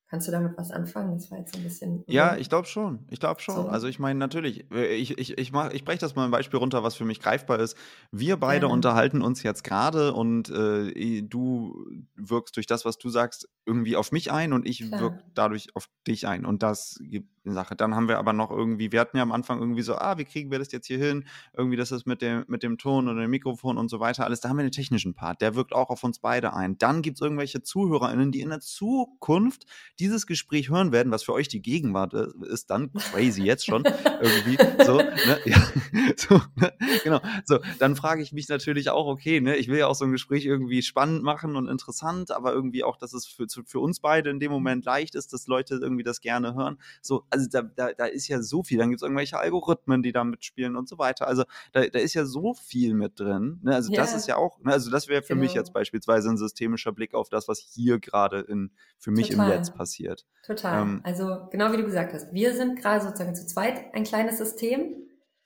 [0.08, 1.14] Kannst du damit was anfangen?
[1.14, 2.04] Das war jetzt ein bisschen.
[2.08, 3.06] Ja, ich glaube schon.
[3.10, 3.56] Ich glaube schon.
[3.56, 3.68] So.
[3.68, 6.60] Also ich meine, natürlich, äh, ich, ich, ich, mach, ich breche das mal ein Beispiel
[6.60, 7.76] runter, was für mich greifbar ist.
[8.12, 8.72] Wir beide ja.
[8.72, 14.12] unterhalten uns jetzt gerade und äh, du wirkst durch das, was du sagst, irgendwie auf
[14.12, 16.46] mich ein und ich wirke dadurch auf dich ein.
[16.46, 17.76] Und das gibt Sache.
[17.76, 20.26] Dann haben wir aber noch irgendwie, wir hatten ja am Anfang irgendwie so, ah, wie
[20.26, 21.26] kriegen wir das jetzt hier hin?
[21.56, 24.42] Irgendwie, das ist mit dem, mit dem Ton und dem Mikrofon und so weiter, alles.
[24.42, 26.78] Da haben wir den technischen Part, der wirkt auch auf uns beide ein.
[26.78, 29.66] Dann gibt es irgendwelche ZuhörerInnen, die in der Zukunft
[30.00, 34.58] dieses Gespräch hören werden, was für euch die Gegenwart ist, dann crazy jetzt schon irgendwie.
[34.84, 35.40] So, ne?
[35.46, 35.58] ja,
[36.18, 36.74] so, ne?
[37.04, 37.22] genau.
[37.46, 40.12] So, dann frage ich mich natürlich auch, okay, ne, ich will ja auch so ein
[40.12, 44.30] Gespräch irgendwie spannend machen und interessant, aber irgendwie auch, dass es für, für uns beide
[44.30, 46.78] in dem Moment leicht ist, dass Leute irgendwie das gerne hören.
[47.02, 48.78] So, also da, da, da ist ja so viel.
[48.78, 51.28] Dann gibt es irgendwelche Algorithmen, die da mitspielen und so weiter.
[51.28, 53.60] Also da, da ist ja so viel mit drin.
[53.64, 53.76] Ne?
[53.76, 54.02] Also yeah.
[54.02, 54.72] das ist ja auch, ne?
[54.72, 55.42] also das wäre für genau.
[55.42, 59.52] mich jetzt beispielsweise ein systemischer Blick auf das, was hier gerade in für mich Total.
[59.52, 60.26] im Jetzt passiert.
[60.46, 60.82] Total.
[60.82, 64.38] Ähm, also genau wie du gesagt hast, wir sind gerade sozusagen zu zweit ein kleines
[64.38, 64.96] System.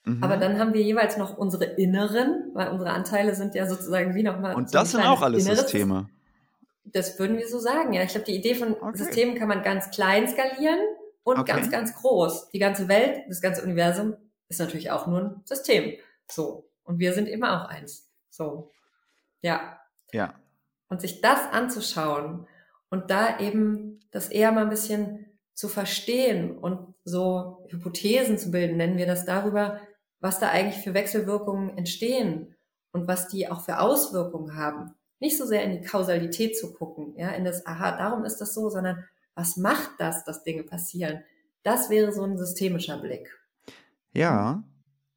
[0.05, 0.23] Mhm.
[0.23, 4.23] Aber dann haben wir jeweils noch unsere Inneren, weil unsere Anteile sind ja sozusagen wie
[4.23, 4.55] nochmal.
[4.55, 5.61] Und so das sind auch alles Inneres.
[5.61, 6.09] Systeme.
[6.91, 8.03] Das würden wir so sagen, ja.
[8.03, 8.97] Ich glaube, die Idee von okay.
[8.97, 10.79] Systemen kann man ganz klein skalieren
[11.23, 11.53] und okay.
[11.53, 12.49] ganz, ganz groß.
[12.49, 14.15] Die ganze Welt, das ganze Universum
[14.47, 15.93] ist natürlich auch nur ein System.
[16.29, 16.69] So.
[16.83, 18.09] Und wir sind immer auch eins.
[18.29, 18.71] So.
[19.41, 19.79] Ja.
[20.11, 20.33] Ja.
[20.87, 22.47] Und sich das anzuschauen
[22.89, 28.77] und da eben das eher mal ein bisschen zu verstehen und so Hypothesen zu bilden,
[28.77, 29.79] nennen wir das darüber,
[30.19, 32.55] was da eigentlich für Wechselwirkungen entstehen
[32.91, 34.95] und was die auch für Auswirkungen haben.
[35.19, 38.53] Nicht so sehr in die Kausalität zu gucken, ja, in das, aha, darum ist das
[38.53, 39.05] so, sondern
[39.35, 41.23] was macht das, dass Dinge passieren?
[41.63, 43.37] Das wäre so ein systemischer Blick.
[44.13, 44.63] Ja,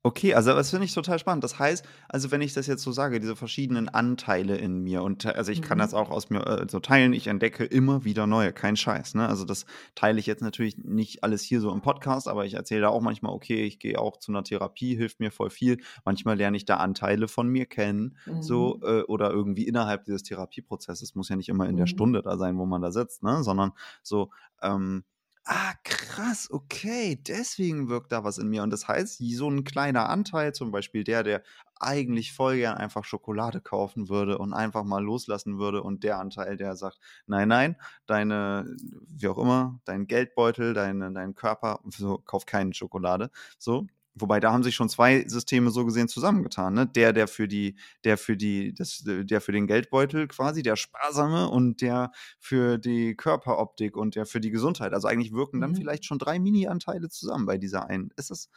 [0.05, 1.45] Okay, also das finde ich total spannend.
[1.45, 5.27] Das heißt, also wenn ich das jetzt so sage, diese verschiedenen Anteile in mir und
[5.27, 5.99] also ich kann das mhm.
[5.99, 9.15] auch aus mir äh, so teilen, ich entdecke immer wieder neue, kein Scheiß.
[9.15, 9.29] Ne?
[9.29, 12.81] Also das teile ich jetzt natürlich nicht alles hier so im Podcast, aber ich erzähle
[12.81, 15.79] da auch manchmal, okay, ich gehe auch zu einer Therapie, hilft mir voll viel.
[16.05, 18.43] Manchmal lerne ich da Anteile von mir kennen, mhm.
[18.43, 21.15] so äh, oder irgendwie innerhalb dieses Therapieprozesses.
[21.15, 21.91] Muss ja nicht immer in der mhm.
[21.91, 23.45] Stunde da sein, wo man da sitzt, ne?
[23.45, 23.71] sondern
[24.03, 24.31] so
[24.63, 25.05] ähm,
[25.47, 28.63] Ah, krass, okay, deswegen wirkt da was in mir.
[28.63, 31.43] Und das heißt, so ein kleiner Anteil, zum Beispiel der, der
[31.81, 36.57] eigentlich voll gern einfach Schokolade kaufen würde und einfach mal loslassen würde und der Anteil,
[36.57, 37.77] der sagt, nein, nein,
[38.07, 38.77] deine,
[39.09, 44.53] wie auch immer, dein Geldbeutel, deine, dein Körper, so, kauf keine Schokolade, so, Wobei da
[44.53, 46.75] haben sich schon zwei Systeme so gesehen zusammengetan.
[46.75, 46.87] Ne?
[46.87, 51.49] Der, der für die, der für die, das, der für den Geldbeutel quasi, der sparsame
[51.49, 54.93] und der für die Körperoptik und der für die Gesundheit.
[54.93, 55.77] Also eigentlich wirken dann mhm.
[55.77, 58.11] vielleicht schon drei Mini-Anteile zusammen bei dieser einen.
[58.17, 58.51] Ist das,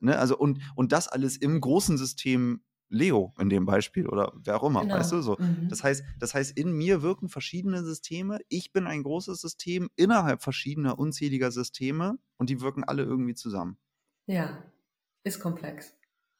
[0.00, 0.18] ne?
[0.18, 4.66] Also und, und das alles im großen System Leo in dem Beispiel oder wer auch
[4.66, 4.94] immer, genau.
[4.94, 5.36] weißt du so.
[5.38, 5.68] Mhm.
[5.68, 8.38] Das heißt, das heißt, in mir wirken verschiedene Systeme.
[8.48, 13.76] Ich bin ein großes System innerhalb verschiedener unzähliger Systeme und die wirken alle irgendwie zusammen.
[14.26, 14.62] Ja,
[15.26, 15.92] ist komplex.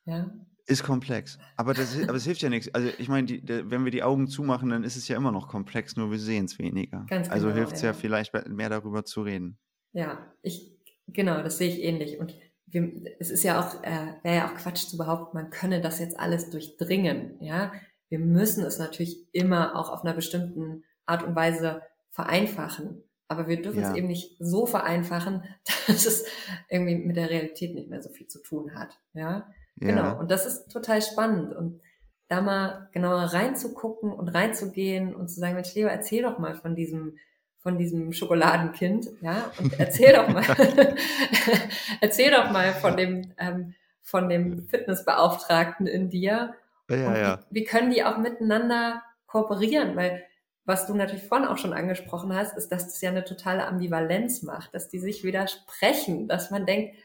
[0.04, 0.32] Ja.
[0.66, 1.38] Ist komplex.
[1.56, 2.72] Aber, das, aber es hilft ja nichts.
[2.74, 5.96] Also ich meine, wenn wir die Augen zumachen, dann ist es ja immer noch komplex,
[5.96, 7.04] nur wir sehen es weniger.
[7.08, 7.88] Ganz also genau, hilft es ja.
[7.88, 7.92] ja.
[7.94, 9.58] vielleicht mehr darüber zu reden.
[9.92, 12.18] Ja, ich, genau, das sehe ich ähnlich.
[12.18, 12.34] Und
[12.66, 15.98] wir, es ist ja auch, äh, wäre ja auch Quatsch zu behaupten, man könne das
[15.98, 17.36] jetzt alles durchdringen.
[17.40, 17.72] Ja,
[18.08, 23.02] wir müssen es natürlich immer auch auf einer bestimmten Art und Weise vereinfachen.
[23.28, 23.90] Aber wir dürfen ja.
[23.90, 25.42] es eben nicht so vereinfachen,
[25.86, 26.26] dass es
[26.68, 28.98] irgendwie mit der Realität nicht mehr so viel zu tun hat.
[29.14, 29.48] Ja,
[29.80, 29.88] ja.
[29.88, 30.18] genau.
[30.18, 31.54] Und das ist total spannend.
[31.54, 31.80] Und
[32.28, 36.74] da mal genauer reinzugucken und reinzugehen und zu sagen, Mensch, Leo, erzähl doch mal von
[36.74, 37.18] diesem,
[37.58, 40.44] von diesem Schokoladenkind, ja, und erzähl doch mal,
[42.00, 46.54] erzähl doch mal von dem, ähm, von dem Fitnessbeauftragten in dir.
[46.88, 47.40] Ja, ja.
[47.50, 49.96] Wie, wie können die auch miteinander kooperieren?
[49.96, 50.24] Weil
[50.66, 54.42] was du natürlich vorhin auch schon angesprochen hast, ist, dass das ja eine totale Ambivalenz
[54.42, 56.96] macht, dass die sich widersprechen, dass man denkt,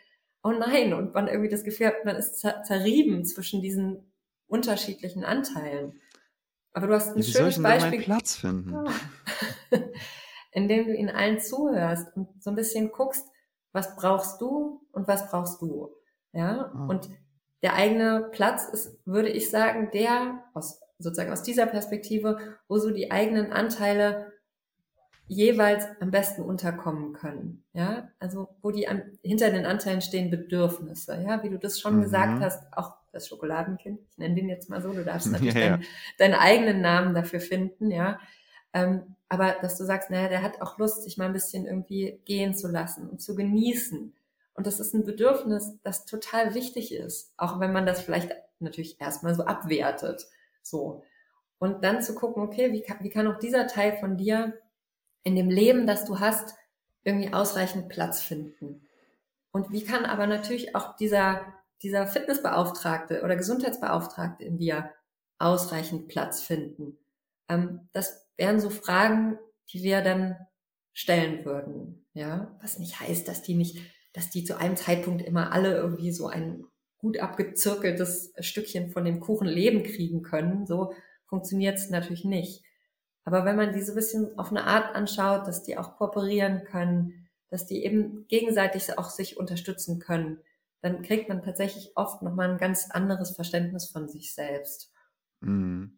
[0.44, 4.12] oh nein, und man irgendwie das Gefühl hat, man ist zerrieben zwischen diesen
[4.48, 6.02] unterschiedlichen Anteilen.
[6.74, 7.92] Aber du hast ein Wie schönes soll ich Beispiel.
[7.92, 8.74] meinen Platz finden?
[9.72, 9.80] Ja.
[10.52, 13.26] Indem du ihnen allen zuhörst und so ein bisschen guckst,
[13.72, 15.90] was brauchst du und was brauchst du.
[16.34, 16.88] Ja, Ah.
[16.88, 17.10] und
[17.62, 22.38] der eigene Platz ist, würde ich sagen, der aus sozusagen aus dieser Perspektive,
[22.68, 24.32] wo so die eigenen Anteile
[25.28, 27.64] jeweils am besten unterkommen können.
[27.74, 31.24] Ja, also wo die an, hinter den Anteilen stehen Bedürfnisse.
[31.26, 32.02] Ja, wie du das schon Mhm.
[32.02, 34.00] gesagt hast, auch das Schokoladenkind.
[34.10, 34.92] Ich nenne den jetzt mal so.
[34.92, 35.70] Du darfst natürlich Ja, ja.
[35.78, 35.86] Deinen,
[36.18, 37.92] deinen eigenen Namen dafür finden.
[37.92, 38.20] Ja,
[38.74, 42.20] ähm, aber dass du sagst, naja, der hat auch Lust, sich mal ein bisschen irgendwie
[42.26, 44.14] gehen zu lassen und zu genießen.
[44.54, 49.00] Und das ist ein Bedürfnis, das total wichtig ist, auch wenn man das vielleicht natürlich
[49.00, 50.28] erstmal so abwertet.
[50.62, 51.04] So.
[51.60, 54.60] Und dann zu gucken, okay, wie kann, wie kann auch dieser Teil von dir
[55.24, 56.56] in dem Leben, das du hast,
[57.04, 58.88] irgendwie ausreichend Platz finden?
[59.52, 61.46] Und wie kann aber natürlich auch dieser,
[61.84, 64.92] dieser Fitnessbeauftragte oder Gesundheitsbeauftragte in dir
[65.38, 66.98] ausreichend Platz finden?
[67.50, 69.38] Ähm, das wären so Fragen,
[69.72, 70.38] die wir dann
[70.94, 73.80] stellen würden, ja, was nicht heißt, dass die nicht,
[74.14, 76.66] dass die zu einem Zeitpunkt immer alle irgendwie so ein
[77.02, 80.94] gut abgezirkeltes Stückchen von dem Kuchen Leben kriegen können, so
[81.28, 82.64] funktioniert es natürlich nicht.
[83.24, 86.64] Aber wenn man die so ein bisschen auf eine Art anschaut, dass die auch kooperieren
[86.66, 90.40] können, dass die eben gegenseitig auch sich unterstützen können,
[90.82, 94.92] dann kriegt man tatsächlich oft nochmal ein ganz anderes Verständnis von sich selbst.
[95.42, 95.98] Mhm.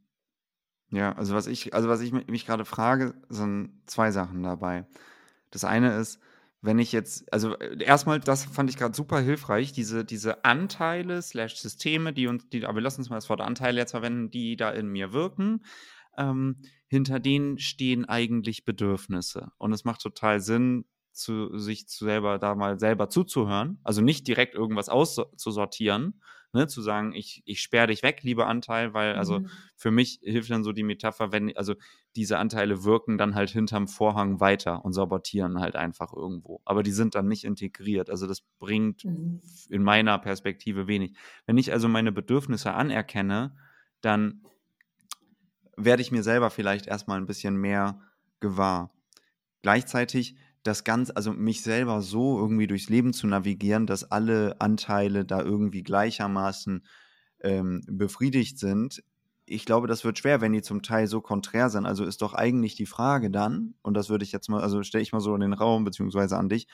[0.91, 4.85] Ja, also was ich, also was ich mi- mich gerade frage, sind zwei Sachen dabei.
[5.51, 6.19] Das eine ist,
[6.63, 11.21] wenn ich jetzt, also äh, erstmal, das fand ich gerade super hilfreich, diese, diese Anteile
[11.21, 14.55] slash Systeme, die uns, die, aber lass uns mal das Wort Anteile jetzt verwenden, die
[14.55, 15.65] da in mir wirken,
[16.17, 19.51] ähm, hinter denen stehen eigentlich Bedürfnisse.
[19.57, 23.79] Und es macht total Sinn, zu, sich zu selber da mal selber zuzuhören.
[23.83, 26.21] Also nicht direkt irgendwas auszusortieren,
[26.53, 29.49] ne, zu sagen, ich, ich sperre dich weg, lieber Anteil, weil, also Mhm.
[29.75, 31.75] für mich hilft dann so die Metapher, wenn, also
[32.15, 36.61] diese Anteile wirken dann halt hinterm Vorhang weiter und sabotieren halt einfach irgendwo.
[36.65, 38.09] Aber die sind dann nicht integriert.
[38.09, 39.41] Also das bringt Mhm.
[39.69, 41.15] in meiner Perspektive wenig.
[41.45, 43.55] Wenn ich also meine Bedürfnisse anerkenne,
[44.01, 44.43] dann
[45.75, 48.01] werde ich mir selber vielleicht erstmal ein bisschen mehr
[48.39, 48.91] gewahr.
[49.61, 55.25] Gleichzeitig das Ganze, also mich selber so irgendwie durchs Leben zu navigieren, dass alle Anteile
[55.25, 56.85] da irgendwie gleichermaßen
[57.41, 59.03] ähm, befriedigt sind.
[59.45, 61.85] Ich glaube, das wird schwer, wenn die zum Teil so konträr sind.
[61.85, 65.01] Also ist doch eigentlich die Frage dann, und das würde ich jetzt mal, also stelle
[65.01, 66.67] ich mal so in den Raum, beziehungsweise an dich,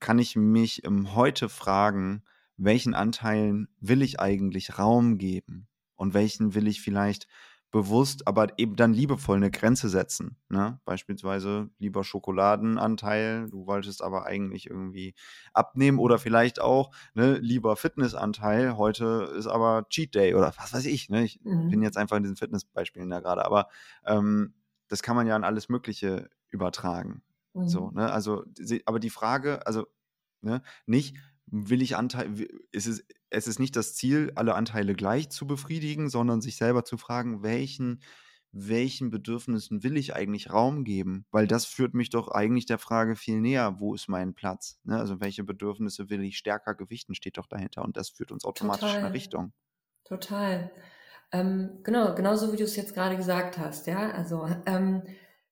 [0.00, 2.24] kann ich mich ähm, heute fragen,
[2.56, 7.28] welchen Anteilen will ich eigentlich Raum geben und welchen will ich vielleicht
[7.72, 10.36] bewusst, aber eben dann liebevoll eine Grenze setzen.
[10.48, 10.78] Ne?
[10.84, 15.14] Beispielsweise lieber Schokoladenanteil, du wolltest aber eigentlich irgendwie
[15.54, 20.84] abnehmen oder vielleicht auch ne, lieber Fitnessanteil, heute ist aber Cheat Day oder was weiß
[20.84, 21.08] ich.
[21.08, 21.24] Ne?
[21.24, 21.68] Ich Mhm.
[21.70, 23.68] bin jetzt einfach in diesen Fitnessbeispielen da gerade, aber
[24.06, 24.54] ähm,
[24.88, 27.22] das kann man ja an alles Mögliche übertragen.
[27.54, 27.68] Mhm.
[27.68, 28.12] So, ne?
[28.12, 28.44] Also,
[28.84, 29.86] aber die Frage, also,
[30.42, 34.94] ne, nicht, will ich Anteil, wi- es ist, es ist nicht das Ziel, alle Anteile
[34.94, 38.02] gleich zu befriedigen, sondern sich selber zu fragen, welchen,
[38.52, 41.24] welchen Bedürfnissen will ich eigentlich Raum geben?
[41.30, 44.78] Weil das führt mich doch eigentlich der Frage viel näher, wo ist mein Platz?
[44.84, 44.98] Ne?
[44.98, 48.82] Also, welche Bedürfnisse will ich stärker gewichten, steht doch dahinter und das führt uns automatisch
[48.82, 49.04] in Total.
[49.06, 49.52] eine Richtung.
[50.04, 50.70] Total.
[51.32, 54.10] Ähm, genau, genauso wie du es jetzt gerade gesagt hast, ja.
[54.10, 55.02] Also ähm,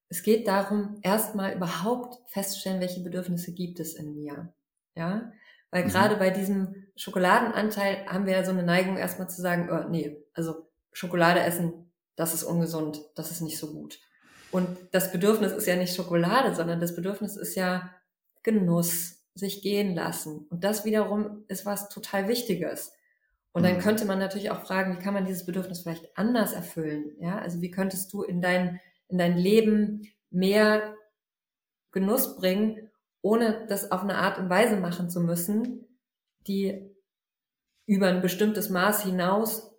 [0.07, 4.53] es geht darum, erstmal überhaupt festzustellen, welche Bedürfnisse gibt es in mir.
[4.95, 5.31] Ja.
[5.71, 5.87] Weil Mhm.
[5.87, 10.23] gerade bei diesem Schokoladenanteil haben wir ja so eine Neigung, erstmal zu sagen, oh, nee,
[10.33, 13.99] also Schokolade essen, das ist ungesund, das ist nicht so gut.
[14.49, 17.91] Und das Bedürfnis ist ja nicht Schokolade, sondern das Bedürfnis ist ja
[18.43, 20.45] Genuss, sich gehen lassen.
[20.49, 22.91] Und das wiederum ist was total Wichtiges.
[23.53, 23.79] Und dann Mhm.
[23.79, 27.15] könnte man natürlich auch fragen, wie kann man dieses Bedürfnis vielleicht anders erfüllen?
[27.19, 30.95] Ja, also wie könntest du in dein, in dein Leben mehr
[31.91, 32.90] Genuss bringen,
[33.21, 35.85] ohne das auf eine Art und Weise machen zu müssen,
[36.47, 36.95] die
[37.85, 39.75] über ein bestimmtes Maß hinaus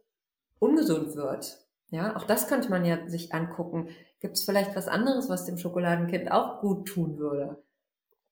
[0.58, 1.58] ungesund wird.
[1.90, 3.88] Ja, auch das könnte man ja sich angucken.
[4.20, 7.62] Gibt es vielleicht was anderes, was dem Schokoladenkind auch gut tun würde?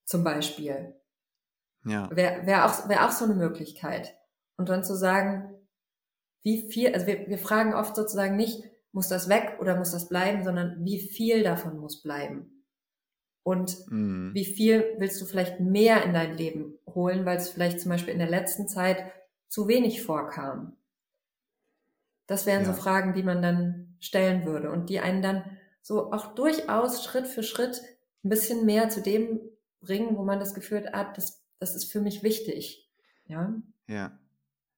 [0.05, 0.95] Zum Beispiel.
[1.85, 2.09] Ja.
[2.15, 4.15] Wäre wär auch, wär auch so eine Möglichkeit.
[4.57, 5.53] Und dann zu sagen,
[6.43, 10.09] wie viel, also wir, wir fragen oft sozusagen nicht, muss das weg oder muss das
[10.09, 12.60] bleiben, sondern wie viel davon muss bleiben.
[13.43, 14.31] Und Mhm.
[14.33, 18.13] wie viel willst du vielleicht mehr in dein Leben holen, weil es vielleicht zum Beispiel
[18.13, 19.11] in der letzten Zeit
[19.47, 20.77] zu wenig vorkam.
[22.27, 22.73] Das wären Ja.
[22.73, 27.27] so Fragen, die man dann stellen würde und die einen dann so auch durchaus Schritt
[27.27, 27.81] für Schritt
[28.23, 29.39] ein bisschen mehr zu dem
[29.81, 32.87] bringen, wo man das Gefühl hat, ah, das, das ist für mich wichtig.
[33.25, 33.53] Ja.
[33.87, 34.17] Ja.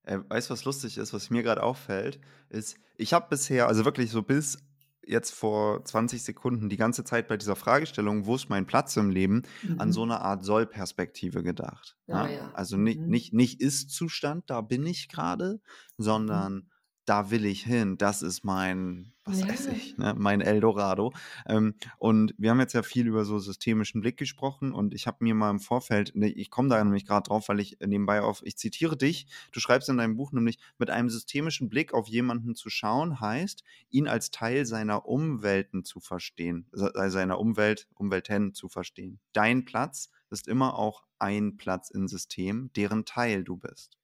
[0.04, 3.86] Äh, weißt du, was lustig ist, was mir gerade auffällt, ist, ich habe bisher, also
[3.86, 4.58] wirklich so bis
[5.06, 9.10] jetzt vor 20 Sekunden die ganze Zeit bei dieser Fragestellung, wo ist mein Platz im
[9.10, 9.80] Leben, mhm.
[9.80, 11.98] an so eine Art Soll-Perspektive gedacht.
[12.08, 12.52] Ja, ja?
[12.54, 13.08] Also nicht, mhm.
[13.08, 15.62] nicht, nicht Ist-Zustand, da bin ich gerade,
[15.98, 16.04] mhm.
[16.04, 16.73] sondern mhm
[17.06, 19.48] da will ich hin, das ist mein, was ja.
[19.50, 21.14] weiß ich, ne, mein Eldorado.
[21.46, 25.18] Ähm, und wir haben jetzt ja viel über so systemischen Blick gesprochen und ich habe
[25.22, 28.42] mir mal im Vorfeld, ne, ich komme da nämlich gerade drauf, weil ich nebenbei auf,
[28.44, 32.56] ich zitiere dich, du schreibst in deinem Buch nämlich, mit einem systemischen Blick auf jemanden
[32.56, 39.20] zu schauen, heißt, ihn als Teil seiner Umwelten zu verstehen, seiner Umwelt, Umwelten zu verstehen.
[39.34, 43.98] Dein Platz ist immer auch ein Platz im System, deren Teil du bist.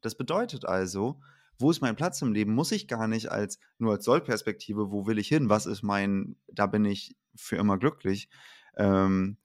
[0.00, 1.20] Das bedeutet also,
[1.60, 5.06] wo ist mein Platz im Leben, muss ich gar nicht als nur als Sollperspektive, wo
[5.06, 8.28] will ich hin, was ist mein, da bin ich für immer glücklich,
[8.76, 9.36] ähm,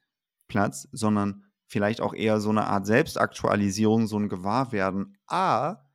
[0.48, 5.18] Platz, sondern vielleicht auch eher so eine Art Selbstaktualisierung, so ein Gewahrwerden.
[5.28, 5.86] Ah,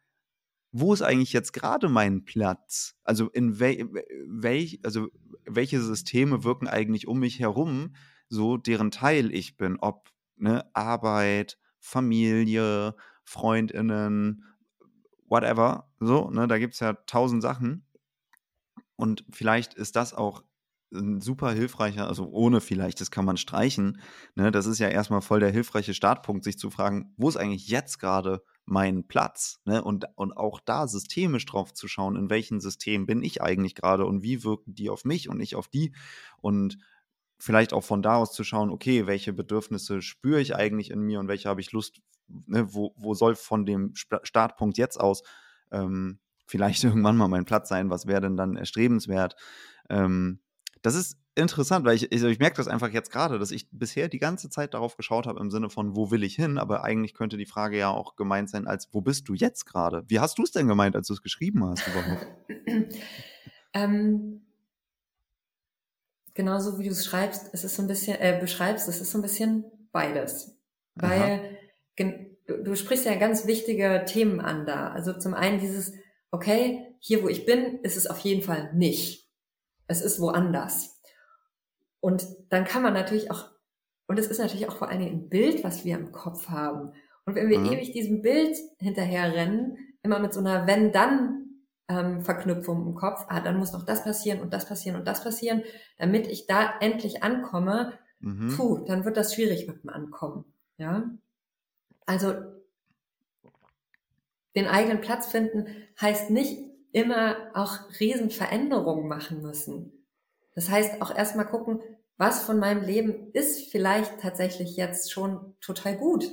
[0.72, 2.96] wo ist eigentlich jetzt gerade mein Platz?
[3.04, 3.88] Also in wel,
[4.26, 5.08] welch, also
[5.44, 7.94] welche Systeme wirken eigentlich um mich herum,
[8.28, 12.94] so deren Teil ich bin, ob ne, Arbeit, Familie,
[13.24, 14.44] Freundinnen,
[15.30, 15.88] whatever.
[16.00, 17.86] So, ne, da gibt es ja tausend Sachen.
[18.96, 20.42] Und vielleicht ist das auch
[20.92, 24.00] ein super hilfreicher, also ohne vielleicht, das kann man streichen.
[24.34, 27.68] Ne, das ist ja erstmal voll der hilfreiche Startpunkt, sich zu fragen, wo ist eigentlich
[27.68, 29.60] jetzt gerade mein Platz?
[29.64, 29.82] Ne?
[29.82, 34.04] Und, und auch da systemisch drauf zu schauen, in welchem System bin ich eigentlich gerade
[34.04, 35.94] und wie wirken die auf mich und ich auf die.
[36.38, 36.78] Und
[37.40, 41.18] vielleicht auch von da aus zu schauen, okay, welche Bedürfnisse spüre ich eigentlich in mir
[41.18, 45.22] und welche habe ich Lust, ne, wo, wo soll von dem Startpunkt jetzt aus
[45.72, 49.36] ähm, vielleicht irgendwann mal mein Platz sein, was wäre denn dann erstrebenswert?
[49.88, 50.40] Ähm,
[50.82, 54.08] das ist interessant, weil ich, ich, ich merke das einfach jetzt gerade, dass ich bisher
[54.08, 56.58] die ganze Zeit darauf geschaut habe im Sinne von, wo will ich hin?
[56.58, 60.04] Aber eigentlich könnte die Frage ja auch gemeint sein, als wo bist du jetzt gerade?
[60.08, 62.26] Wie hast du es denn gemeint, als du es geschrieben hast überhaupt?
[63.74, 64.42] ähm,
[66.34, 69.18] genauso wie du es schreibst, es ist so ein bisschen, äh, beschreibst, es ist so
[69.18, 70.56] ein bisschen beides.
[70.94, 71.58] Weil
[71.96, 74.90] du, du sprichst ja ganz wichtige Themen an da.
[74.90, 75.92] Also zum einen dieses,
[76.30, 79.28] okay, hier wo ich bin, ist es auf jeden Fall nicht.
[79.86, 81.00] Es ist woanders.
[82.00, 83.50] Und dann kann man natürlich auch,
[84.06, 86.92] und es ist natürlich auch vor allen Dingen ein Bild, was wir im Kopf haben.
[87.26, 87.72] Und wenn wir mhm.
[87.72, 91.39] ewig diesem Bild hinterherrennen, immer mit so einer Wenn-Dann
[91.90, 95.24] ähm, Verknüpfung im Kopf, ah, dann muss noch das passieren und das passieren und das
[95.24, 95.64] passieren,
[95.98, 98.54] damit ich da endlich ankomme, mhm.
[98.56, 100.44] puh, dann wird das schwierig mit dem Ankommen.
[100.78, 101.10] Ja.
[102.06, 102.34] Also
[104.54, 105.66] den eigenen Platz finden
[106.00, 106.58] heißt nicht
[106.92, 110.06] immer auch Riesenveränderungen machen müssen.
[110.54, 111.80] Das heißt auch erstmal gucken,
[112.16, 116.30] was von meinem Leben ist vielleicht tatsächlich jetzt schon total gut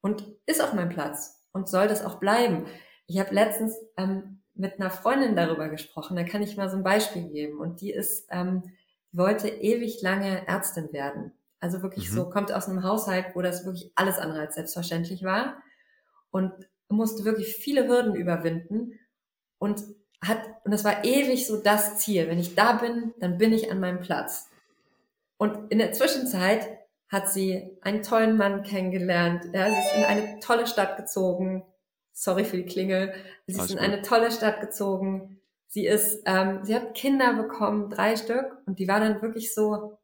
[0.00, 2.66] und ist auf meinem Platz und soll das auch bleiben.
[3.06, 6.84] Ich habe letztens ähm, mit einer Freundin darüber gesprochen, da kann ich mal so ein
[6.84, 7.58] Beispiel geben.
[7.58, 8.62] Und die ist, ähm,
[9.12, 11.32] die wollte ewig lange Ärztin werden.
[11.60, 12.14] Also wirklich mhm.
[12.14, 15.56] so, kommt aus einem Haushalt, wo das wirklich alles andere als selbstverständlich war
[16.30, 16.52] und
[16.88, 18.98] musste wirklich viele Hürden überwinden
[19.58, 19.82] und
[20.22, 22.28] hat, und das war ewig so das Ziel.
[22.28, 24.50] Wenn ich da bin, dann bin ich an meinem Platz.
[25.36, 26.78] Und in der Zwischenzeit
[27.08, 29.44] hat sie einen tollen Mann kennengelernt.
[29.52, 31.64] Ja, sie ist in eine tolle Stadt gezogen,
[32.14, 33.12] sorry für die Klingel.
[33.46, 35.40] Sie ist in eine tolle Stadt gezogen.
[35.66, 39.98] Sie ist, ähm, sie hat Kinder bekommen, drei Stück, und die war dann wirklich so,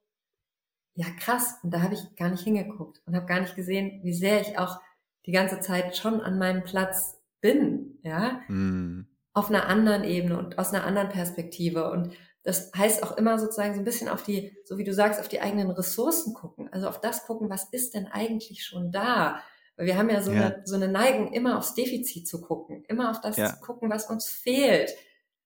[0.95, 1.55] ja krass.
[1.63, 4.59] Und da habe ich gar nicht hingeguckt und habe gar nicht gesehen, wie sehr ich
[4.59, 4.81] auch
[5.27, 9.07] die ganze Zeit schon an meinem Platz bin, ja, mm.
[9.33, 11.91] auf einer anderen Ebene und aus einer anderen Perspektive.
[11.91, 15.21] Und das heißt auch immer sozusagen so ein bisschen auf die, so wie du sagst,
[15.21, 16.69] auf die eigenen Ressourcen gucken.
[16.73, 19.41] Also auf das gucken, was ist denn eigentlich schon da?
[19.81, 20.43] Weil wir haben ja so, ja.
[20.43, 23.47] Eine, so eine Neigung, immer aufs Defizit zu gucken, immer auf das ja.
[23.47, 24.91] zu gucken, was uns fehlt,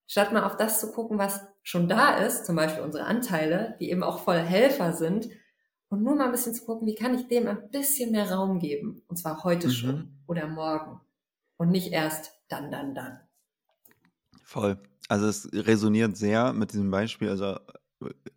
[0.08, 3.92] statt mal auf das zu gucken, was schon da ist, zum Beispiel unsere Anteile, die
[3.92, 5.28] eben auch voll Helfer sind,
[5.88, 8.58] und nur mal ein bisschen zu gucken, wie kann ich dem ein bisschen mehr Raum
[8.58, 9.72] geben, und zwar heute mhm.
[9.72, 11.00] schon oder morgen
[11.56, 13.20] und nicht erst dann, dann, dann.
[14.42, 14.78] Voll.
[15.06, 17.60] Also es resoniert sehr mit diesem Beispiel, also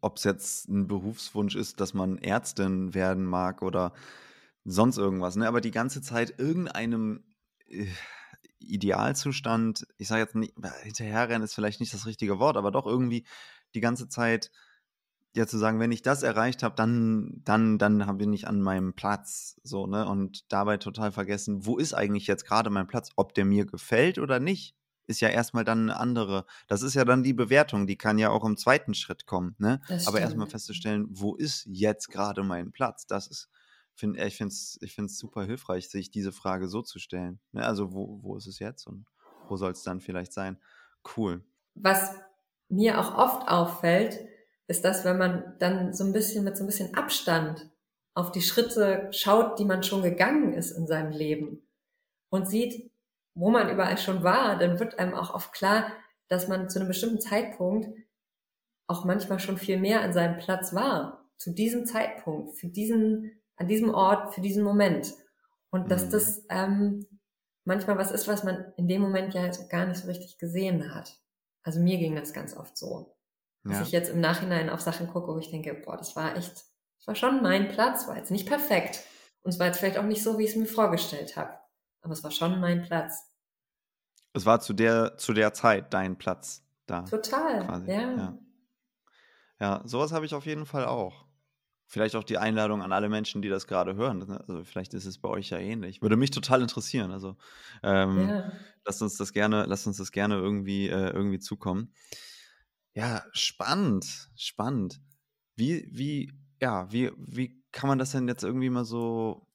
[0.02, 3.94] ob es jetzt ein Berufswunsch ist, dass man Ärztin werden mag oder
[4.68, 5.48] sonst irgendwas, ne?
[5.48, 7.24] Aber die ganze Zeit irgendeinem
[7.68, 7.88] äh,
[8.60, 10.54] Idealzustand, ich sage jetzt nicht,
[10.84, 13.26] hinterherrennen ist vielleicht nicht das richtige Wort, aber doch irgendwie
[13.76, 14.52] die ganze Zeit
[15.36, 18.94] ja zu sagen, wenn ich das erreicht habe, dann, dann, dann bin ich an meinem
[18.94, 20.08] Platz, so, ne?
[20.08, 23.12] Und dabei total vergessen, wo ist eigentlich jetzt gerade mein Platz?
[23.16, 26.46] Ob der mir gefällt oder nicht, ist ja erstmal dann eine andere.
[26.68, 29.80] Das ist ja dann die Bewertung, die kann ja auch im zweiten Schritt kommen, ne?
[30.08, 33.06] Aber erstmal festzustellen, wo ist jetzt gerade mein Platz?
[33.08, 33.50] Das ist
[33.98, 37.40] find, ich finde es ich find's super hilfreich, sich diese Frage so zu stellen.
[37.52, 37.66] Ne?
[37.66, 39.06] Also, wo, wo ist es jetzt und
[39.50, 40.58] wo soll es dann vielleicht sein?
[41.16, 41.44] Cool.
[41.76, 42.16] Was
[42.70, 44.20] mir auch oft auffällt,
[44.68, 47.70] ist, dass wenn man dann so ein bisschen mit so ein bisschen Abstand
[48.14, 51.68] auf die Schritte schaut, die man schon gegangen ist in seinem Leben
[52.30, 52.92] und sieht,
[53.36, 55.92] wo man überall schon war, dann wird einem auch oft klar,
[56.28, 57.88] dass man zu einem bestimmten Zeitpunkt
[58.88, 61.30] auch manchmal schon viel mehr an seinem Platz war.
[61.38, 65.14] Zu diesem Zeitpunkt, für diesen, an diesem Ort, für diesen Moment.
[65.70, 66.12] Und dass mhm.
[66.12, 67.06] das ähm,
[67.66, 70.96] manchmal was ist, was man in dem Moment ja halt gar nicht so richtig gesehen
[70.96, 71.20] hat.
[71.64, 73.18] Also mir ging das ganz oft so.
[73.64, 73.82] Dass ja.
[73.82, 77.08] ich jetzt im Nachhinein auf Sachen gucke, wo ich denke, boah, das war echt, das
[77.08, 79.04] war schon mein Platz, war jetzt nicht perfekt.
[79.42, 81.54] Und es war jetzt vielleicht auch nicht so, wie ich es mir vorgestellt habe.
[82.02, 83.26] Aber es war schon mein Platz.
[84.34, 87.02] Es war zu der, zu der Zeit dein Platz da.
[87.02, 87.84] Total.
[87.86, 88.16] Ja.
[88.16, 88.40] ja.
[89.60, 91.27] Ja, sowas habe ich auf jeden Fall auch.
[91.88, 94.20] Vielleicht auch die Einladung an alle Menschen, die das gerade hören.
[94.20, 94.40] Ne?
[94.40, 96.02] Also vielleicht ist es bei euch ja ähnlich.
[96.02, 97.12] Würde mich total interessieren.
[97.12, 97.38] Also
[97.82, 98.52] ähm, ja.
[98.86, 101.94] lasst uns das gerne, lasst uns das gerne irgendwie, äh, irgendwie zukommen.
[102.94, 105.00] Ja, spannend, spannend.
[105.56, 109.48] Wie, wie, ja, wie, wie kann man das denn jetzt irgendwie mal so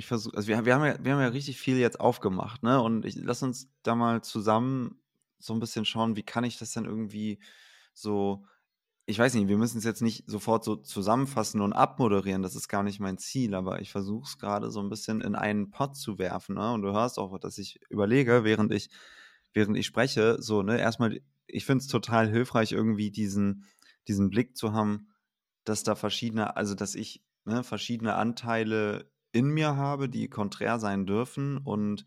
[0.00, 2.80] ich versuche, also wir, wir, haben ja, wir haben ja richtig viel jetzt aufgemacht, ne?
[2.80, 5.00] Und ich lass uns da mal zusammen
[5.38, 7.38] so ein bisschen schauen, wie kann ich das denn irgendwie
[7.92, 8.46] so,
[9.10, 12.68] ich weiß nicht, wir müssen es jetzt nicht sofort so zusammenfassen und abmoderieren, das ist
[12.68, 15.96] gar nicht mein Ziel, aber ich versuche es gerade so ein bisschen in einen Pot
[15.96, 16.72] zu werfen, ne?
[16.72, 18.88] Und du hörst auch, dass ich überlege, während ich,
[19.52, 23.64] während ich spreche, so, ne, erstmal, ich finde es total hilfreich, irgendwie diesen,
[24.06, 25.08] diesen Blick zu haben,
[25.64, 31.04] dass da verschiedene, also dass ich ne, verschiedene Anteile in mir habe, die konträr sein
[31.04, 32.06] dürfen und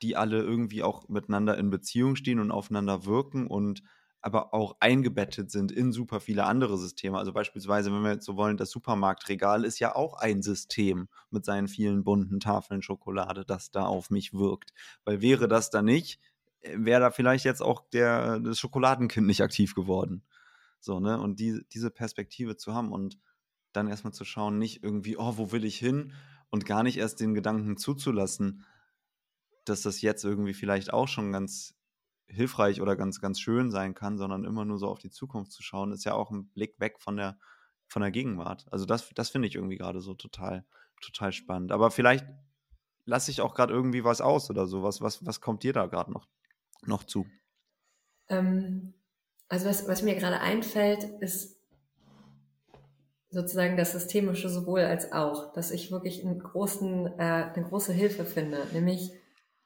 [0.00, 3.82] die alle irgendwie auch miteinander in Beziehung stehen und aufeinander wirken und
[4.20, 7.18] aber auch eingebettet sind in super viele andere Systeme.
[7.18, 11.44] Also beispielsweise, wenn wir jetzt so wollen, das Supermarktregal ist ja auch ein System mit
[11.44, 14.72] seinen vielen bunten Tafeln Schokolade, das da auf mich wirkt.
[15.04, 16.20] Weil wäre das da nicht,
[16.60, 20.22] äh, wäre da vielleicht jetzt auch der, das Schokoladenkind nicht aktiv geworden.
[20.80, 21.20] So, ne?
[21.20, 23.18] Und die, diese Perspektive zu haben und
[23.72, 26.12] dann erstmal zu schauen, nicht irgendwie, oh, wo will ich hin?
[26.50, 28.64] und gar nicht erst den Gedanken zuzulassen,
[29.64, 31.74] dass das jetzt irgendwie vielleicht auch schon ganz
[32.28, 35.62] hilfreich oder ganz, ganz schön sein kann, sondern immer nur so auf die Zukunft zu
[35.62, 37.38] schauen, ist ja auch ein Blick weg von der,
[37.86, 38.66] von der Gegenwart.
[38.70, 40.64] Also das, das finde ich irgendwie gerade so total,
[41.00, 41.72] total spannend.
[41.72, 42.26] Aber vielleicht
[43.04, 44.82] lasse ich auch gerade irgendwie was aus oder so.
[44.82, 46.28] Was, was, was kommt dir da gerade noch,
[46.84, 47.26] noch zu?
[48.28, 48.94] Ähm,
[49.48, 51.58] also was, was mir gerade einfällt, ist
[53.30, 58.24] sozusagen das Systemische sowohl als auch, dass ich wirklich einen großen, äh, eine große Hilfe
[58.24, 59.12] finde, nämlich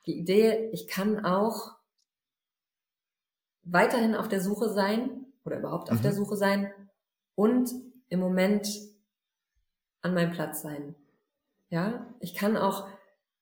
[0.07, 1.77] die Idee, ich kann auch
[3.65, 6.03] weiterhin auf der Suche sein oder überhaupt auf mhm.
[6.03, 6.73] der Suche sein
[7.35, 7.71] und
[8.09, 8.69] im Moment
[10.03, 10.95] an meinem Platz sein.
[11.71, 12.89] Ja, ich kann auch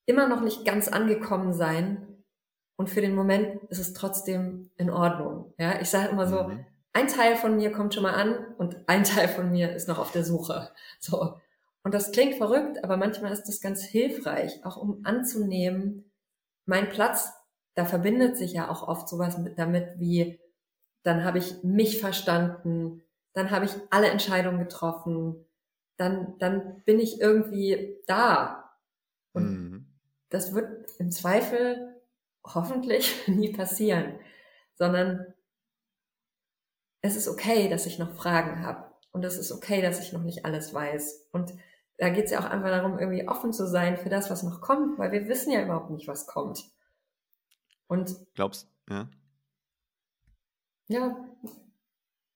[0.06, 2.06] immer noch nicht ganz angekommen sein
[2.76, 5.52] und für den Moment ist es trotzdem in Ordnung.
[5.58, 8.76] Ja, ich sage immer so, mhm ein Teil von mir kommt schon mal an und
[8.86, 10.70] ein Teil von mir ist noch auf der Suche.
[10.98, 11.38] So.
[11.82, 16.10] Und das klingt verrückt, aber manchmal ist das ganz hilfreich, auch um anzunehmen,
[16.66, 17.32] mein Platz,
[17.80, 20.38] da verbindet sich ja auch oft sowas mit, damit wie,
[21.02, 23.02] dann habe ich mich verstanden,
[23.32, 25.46] dann habe ich alle Entscheidungen getroffen,
[25.96, 28.70] dann, dann bin ich irgendwie da.
[29.32, 29.86] Und mhm.
[30.28, 31.98] das wird im Zweifel
[32.44, 34.18] hoffentlich nie passieren,
[34.74, 35.32] sondern
[37.00, 38.92] es ist okay, dass ich noch Fragen habe.
[39.10, 41.30] Und es ist okay, dass ich noch nicht alles weiß.
[41.32, 41.54] Und
[41.96, 44.60] da geht es ja auch einfach darum, irgendwie offen zu sein für das, was noch
[44.60, 46.70] kommt, weil wir wissen ja überhaupt nicht, was kommt.
[47.90, 49.10] Und glaubst, ja.
[50.86, 51.24] Ja.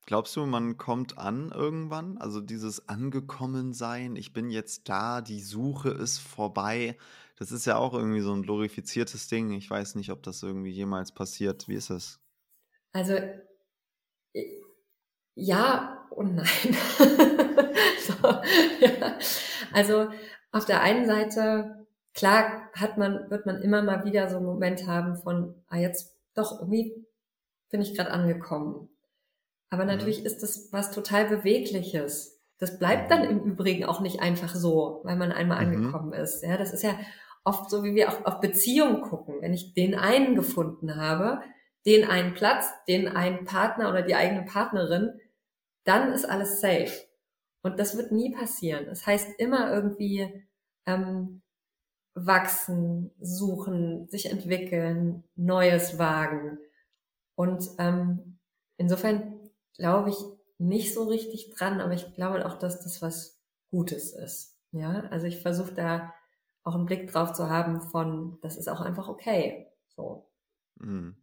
[0.05, 2.19] Glaubst du, man kommt an irgendwann?
[2.19, 6.99] Also dieses Angekommensein, ich bin jetzt da, die Suche ist vorbei.
[7.37, 9.53] Das ist ja auch irgendwie so ein glorifiziertes Ding.
[9.53, 11.69] Ich weiß nicht, ob das irgendwie jemals passiert.
[11.69, 12.19] Wie ist das?
[12.91, 13.15] Also
[15.37, 16.47] ja und nein.
[18.01, 18.29] so,
[18.81, 19.19] ja.
[19.73, 20.09] Also
[20.51, 21.84] auf der einen Seite,
[22.15, 26.17] klar hat man, wird man immer mal wieder so einen Moment haben von, ah, jetzt
[26.35, 27.07] doch, irgendwie
[27.71, 28.89] bin ich gerade angekommen.
[29.71, 29.91] Aber mhm.
[29.91, 30.27] natürlich mhm.
[30.27, 32.41] ist das was total Bewegliches.
[32.59, 35.77] Das bleibt dann im Übrigen auch nicht einfach so, weil man einmal mhm.
[35.77, 36.43] angekommen ist.
[36.43, 36.97] Ja, das ist ja
[37.45, 39.37] oft so, wie wir auch auf Beziehungen gucken.
[39.41, 41.43] Wenn ich den einen gefunden habe,
[41.85, 45.21] den einen Platz, den einen Partner oder die eigene Partnerin,
[45.85, 46.93] dann ist alles safe.
[47.63, 48.87] Und das wird nie passieren.
[48.87, 50.47] Das heißt immer irgendwie
[50.87, 51.43] ähm,
[52.15, 56.59] wachsen, suchen, sich entwickeln, Neues wagen.
[57.35, 58.39] Und ähm,
[58.77, 59.41] insofern
[59.77, 60.17] glaube ich
[60.59, 63.41] nicht so richtig dran, aber ich glaube auch, dass das was
[63.71, 64.57] Gutes ist.
[64.71, 66.15] Ja, also ich versuche da
[66.63, 69.67] auch einen Blick drauf zu haben von, das ist auch einfach okay.
[69.89, 70.31] So.
[70.77, 71.17] Mhm.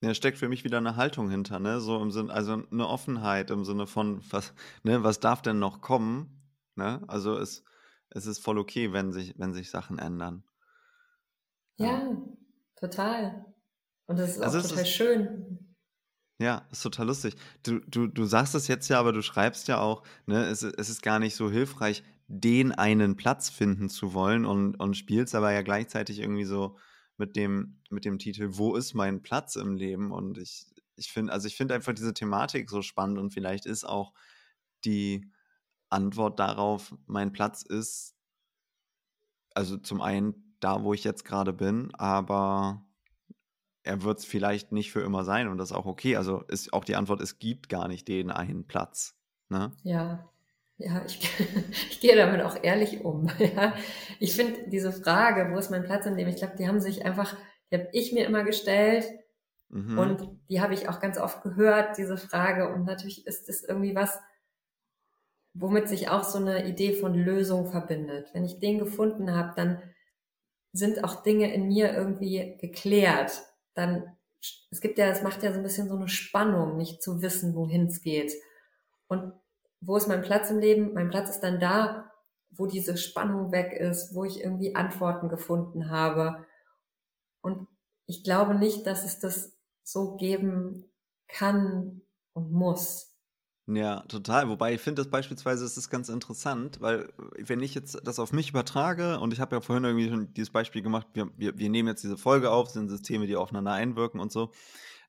[0.00, 1.80] Ja, steckt für mich wieder eine Haltung hinter, ne?
[1.80, 4.54] So im Sinne, also eine Offenheit im Sinne von, was,
[4.84, 6.38] ne, was darf denn noch kommen?
[6.76, 7.02] Ne?
[7.08, 7.64] Also es,
[8.10, 10.44] es ist voll okay, wenn sich, wenn sich Sachen ändern.
[11.76, 12.16] Ja, ja
[12.76, 13.44] total.
[14.06, 15.74] Und das ist also auch total ist, schön.
[16.40, 17.34] Ja, ist total lustig.
[17.64, 20.88] Du, du, du sagst es jetzt ja, aber du schreibst ja auch, ne, es, es
[20.88, 25.52] ist gar nicht so hilfreich, den einen Platz finden zu wollen und, und spielst aber
[25.52, 26.76] ja gleichzeitig irgendwie so
[27.16, 30.12] mit dem, mit dem Titel Wo ist mein Platz im Leben?
[30.12, 33.84] Und ich, ich finde, also ich finde einfach diese Thematik so spannend und vielleicht ist
[33.84, 34.12] auch
[34.84, 35.30] die
[35.90, 38.14] Antwort darauf, mein Platz ist,
[39.54, 42.84] also zum einen da, wo ich jetzt gerade bin, aber
[43.82, 46.16] er wird es vielleicht nicht für immer sein und das ist auch okay.
[46.16, 49.16] Also ist auch die Antwort, es gibt gar nicht den einen Platz.
[49.48, 49.72] Ne?
[49.82, 50.28] Ja,
[50.78, 51.20] ja, ich,
[51.90, 53.28] ich gehe damit auch ehrlich um.
[53.38, 53.74] Ja.
[54.20, 57.04] Ich finde diese Frage, wo ist mein Platz in dem, ich glaube, die haben sich
[57.04, 57.36] einfach,
[57.70, 59.06] die habe ich mir immer gestellt
[59.68, 59.98] mhm.
[59.98, 62.72] und die habe ich auch ganz oft gehört, diese Frage.
[62.72, 64.18] Und natürlich ist es irgendwie was,
[65.60, 68.30] womit sich auch so eine Idee von Lösung verbindet.
[68.32, 69.82] Wenn ich den gefunden habe, dann
[70.72, 73.42] sind auch Dinge in mir irgendwie geklärt.
[73.74, 74.16] Dann,
[74.70, 77.54] es gibt ja, es macht ja so ein bisschen so eine Spannung, nicht zu wissen,
[77.54, 78.32] wohin es geht.
[79.08, 79.32] Und
[79.80, 80.94] wo ist mein Platz im Leben?
[80.94, 82.10] Mein Platz ist dann da,
[82.50, 86.46] wo diese Spannung weg ist, wo ich irgendwie Antworten gefunden habe.
[87.40, 87.66] Und
[88.06, 90.84] ich glaube nicht, dass es das so geben
[91.26, 92.02] kann
[92.32, 93.07] und muss.
[93.70, 94.48] Ja, total.
[94.48, 98.32] Wobei ich finde das beispielsweise, es ist ganz interessant, weil wenn ich jetzt das auf
[98.32, 101.68] mich übertrage und ich habe ja vorhin irgendwie schon dieses Beispiel gemacht, wir, wir, wir
[101.68, 104.52] nehmen jetzt diese Folge auf, sind Systeme, die aufeinander einwirken und so.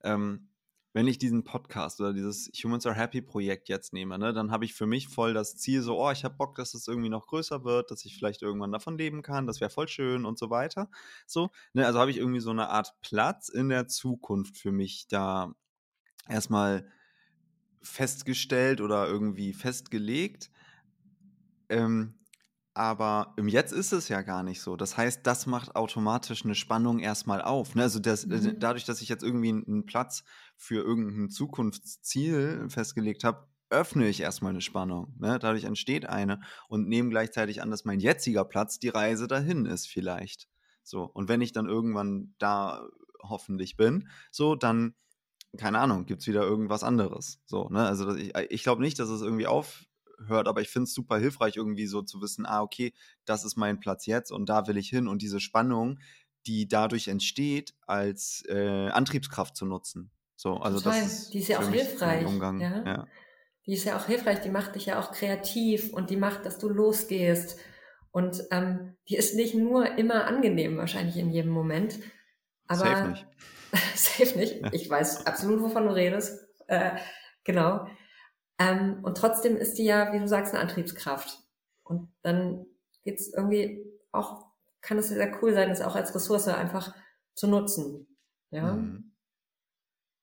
[0.03, 0.49] Ähm,
[0.91, 4.65] wenn ich diesen Podcast oder dieses Humans Are Happy Projekt jetzt nehme, ne, dann habe
[4.65, 7.27] ich für mich voll das Ziel, so, oh, ich habe Bock, dass es irgendwie noch
[7.27, 10.49] größer wird, dass ich vielleicht irgendwann davon leben kann, das wäre voll schön und so
[10.49, 10.89] weiter.
[11.27, 15.07] So, ne, also habe ich irgendwie so eine Art Platz in der Zukunft für mich
[15.07, 15.53] da
[16.27, 16.91] erstmal
[17.81, 20.49] festgestellt oder irgendwie festgelegt.
[21.69, 22.15] Ähm,
[22.73, 24.77] aber im Jetzt ist es ja gar nicht so.
[24.77, 27.75] Das heißt, das macht automatisch eine Spannung erstmal auf.
[27.75, 27.83] Ne?
[27.83, 28.59] Also das, äh, mhm.
[28.59, 30.23] dadurch, dass ich jetzt irgendwie einen Platz
[30.55, 35.13] für irgendein Zukunftsziel festgelegt habe, öffne ich erstmal eine Spannung.
[35.19, 35.39] Ne?
[35.39, 39.87] Dadurch entsteht eine und nehme gleichzeitig an, dass mein jetziger Platz die Reise dahin ist
[39.87, 40.47] vielleicht.
[40.83, 42.87] So und wenn ich dann irgendwann da
[43.21, 44.95] hoffentlich bin, so dann
[45.57, 47.41] keine Ahnung, gibt es wieder irgendwas anderes.
[47.45, 47.85] So, ne?
[47.85, 49.85] Also ich, ich glaube nicht, dass es irgendwie auf,
[50.27, 52.93] hört, aber ich finde es super hilfreich, irgendwie so zu wissen, ah, okay,
[53.25, 55.99] das ist mein Platz jetzt und da will ich hin und diese Spannung,
[56.45, 60.11] die dadurch entsteht, als äh, Antriebskraft zu nutzen.
[60.35, 61.01] So, also Total.
[61.01, 62.25] das ist, die ist ja auch hilfreich.
[62.25, 62.61] Umgang.
[62.61, 62.85] Ja?
[62.85, 63.07] ja?
[63.65, 66.59] Die ist ja auch hilfreich, die macht dich ja auch kreativ und die macht, dass
[66.59, 67.59] du losgehst.
[68.11, 71.99] Und ähm, die ist nicht nur immer angenehm, wahrscheinlich in jedem Moment.
[72.69, 73.27] Aber safe nicht.
[73.95, 74.61] safe nicht.
[74.61, 74.69] Ja.
[74.71, 76.47] Ich weiß absolut, wovon du redest.
[76.67, 76.91] Äh,
[77.43, 77.87] genau.
[78.57, 81.39] Ähm, und trotzdem ist die ja, wie du sagst, eine Antriebskraft.
[81.83, 82.65] Und dann
[83.03, 84.45] geht's irgendwie auch,
[84.81, 86.95] kann es sehr cool sein, das auch als Ressource einfach
[87.35, 88.07] zu nutzen.
[88.51, 88.73] Ja.
[88.73, 89.11] Mhm.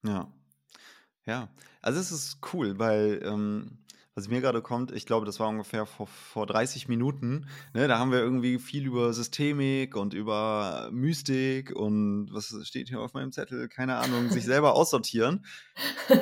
[0.04, 0.32] Ja.
[1.24, 1.48] Ja.
[1.82, 3.84] Also es ist cool, weil ähm,
[4.16, 7.48] was mir gerade kommt, ich glaube, das war ungefähr vor, vor 30 Minuten.
[7.74, 13.02] Ne, da haben wir irgendwie viel über Systemik und über Mystik und was steht hier
[13.02, 13.68] auf meinem Zettel?
[13.68, 15.44] Keine Ahnung, sich selber aussortieren
[16.08, 16.16] ja.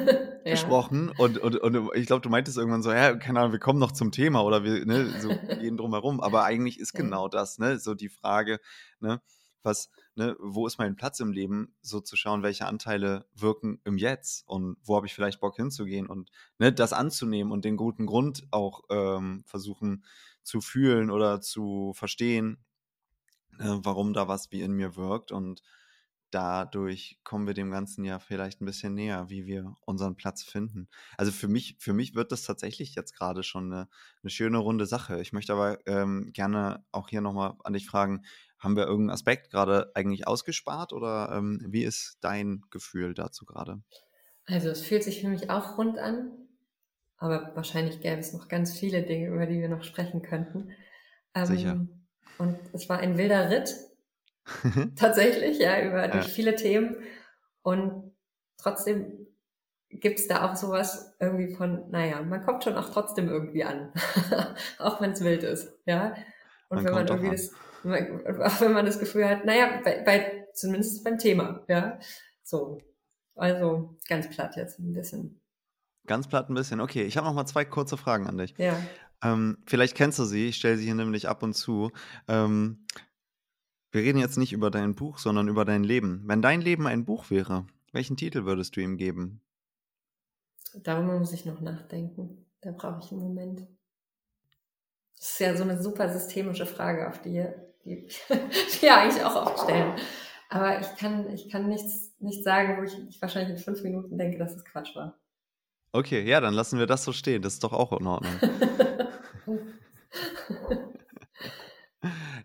[0.45, 1.13] gesprochen.
[1.17, 3.93] Und, und, und ich glaube, du meintest irgendwann so, ja, keine Ahnung, wir kommen noch
[3.93, 5.29] zum Thema oder wir ne, so
[5.61, 6.21] gehen drum herum.
[6.21, 8.59] Aber eigentlich ist genau das, ne, so die Frage,
[8.99, 9.21] ne,
[9.63, 13.99] was, ne, wo ist mein Platz im Leben, so zu schauen, welche Anteile wirken im
[13.99, 18.07] Jetzt und wo habe ich vielleicht Bock hinzugehen und ne, das anzunehmen und den guten
[18.07, 20.05] Grund auch ähm, versuchen
[20.43, 22.59] zu fühlen oder zu verstehen,
[23.59, 25.63] ne, warum da was wie in mir wirkt und
[26.35, 30.89] dadurch kommen wir dem Ganzen ja vielleicht ein bisschen näher, wie wir unseren Platz finden.
[31.17, 33.89] Also für mich, für mich wird das tatsächlich jetzt gerade schon eine,
[34.23, 35.21] eine schöne runde Sache.
[35.21, 38.25] Ich möchte aber ähm, gerne auch hier nochmal an dich fragen,
[38.65, 43.83] haben wir irgendeinen Aspekt gerade eigentlich ausgespart oder ähm, wie ist dein Gefühl dazu gerade?
[44.47, 46.33] Also es fühlt sich für mich auch rund an,
[47.19, 50.71] aber wahrscheinlich gäbe es noch ganz viele Dinge, über die wir noch sprechen könnten.
[51.35, 51.87] Ähm, Sicher.
[52.39, 53.75] Und es war ein wilder Ritt,
[54.97, 56.31] tatsächlich, ja, über durch ja.
[56.31, 56.97] viele Themen.
[57.63, 58.13] Und
[58.59, 59.27] trotzdem
[59.89, 63.93] gibt es da auch sowas irgendwie von, naja, man kommt schon auch trotzdem irgendwie an,
[64.79, 66.15] auch wenn es wild ist, ja.
[66.69, 67.53] Und man wenn man irgendwie das
[67.93, 71.99] auch wenn man das Gefühl hat, naja, bei, bei, zumindest beim Thema, ja.
[72.43, 72.81] So.
[73.37, 75.41] Also ganz platt jetzt ein bisschen.
[76.07, 76.81] Ganz platt ein bisschen.
[76.81, 78.55] Okay, ich habe noch mal zwei kurze Fragen an dich.
[78.59, 78.77] Ja.
[79.23, 81.91] Ähm, vielleicht kennst du sie, ich stelle sie hier nämlich ab und zu.
[82.29, 82.87] Ähm,
[83.91, 86.23] wir reden jetzt nicht über dein Buch, sondern über dein Leben.
[86.27, 89.41] Wenn dein Leben ein Buch wäre, welchen Titel würdest du ihm geben?
[90.75, 92.45] Darüber muss ich noch nachdenken.
[92.61, 93.67] Da brauche ich einen Moment.
[95.17, 97.47] Das ist ja so eine super systemische Frage, auf die,
[97.85, 98.07] die
[98.81, 99.95] wir eigentlich auch oft stellen.
[100.49, 104.17] Aber ich kann, ich kann nichts, nichts sagen, wo ich, ich wahrscheinlich in fünf Minuten
[104.19, 105.19] denke, dass es Quatsch war.
[105.93, 107.43] Okay, ja, dann lassen wir das so stehen.
[107.43, 108.33] Das ist doch auch in Ordnung.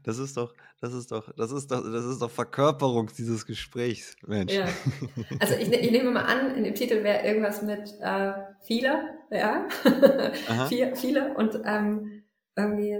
[0.04, 4.16] Das ist doch, das ist doch, das ist doch, das ist doch Verkörperung dieses Gesprächs,
[4.26, 4.54] Mensch.
[4.54, 4.66] Ja.
[5.40, 9.68] Also ich, ich nehme mal an, in dem Titel wäre irgendwas mit äh, viele, ja,
[10.70, 12.24] Vier, viele und ähm,
[12.56, 12.98] irgendwie,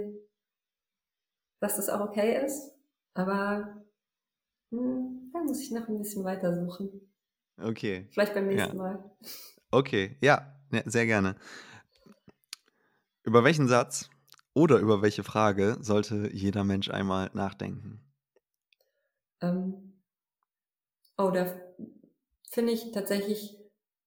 [1.60, 2.72] dass das auch okay ist,
[3.14, 3.84] aber
[4.70, 7.12] hm, da muss ich noch ein bisschen weiter suchen.
[7.58, 8.08] Okay.
[8.10, 8.82] Vielleicht beim nächsten ja.
[8.82, 9.10] Mal.
[9.70, 11.36] Okay, ja, ja, sehr gerne.
[13.22, 14.08] Über welchen Satz
[14.54, 18.00] oder über welche Frage sollte jeder Mensch einmal nachdenken?
[19.42, 20.00] Ähm,
[21.16, 21.54] oh, da
[22.50, 23.58] finde ich tatsächlich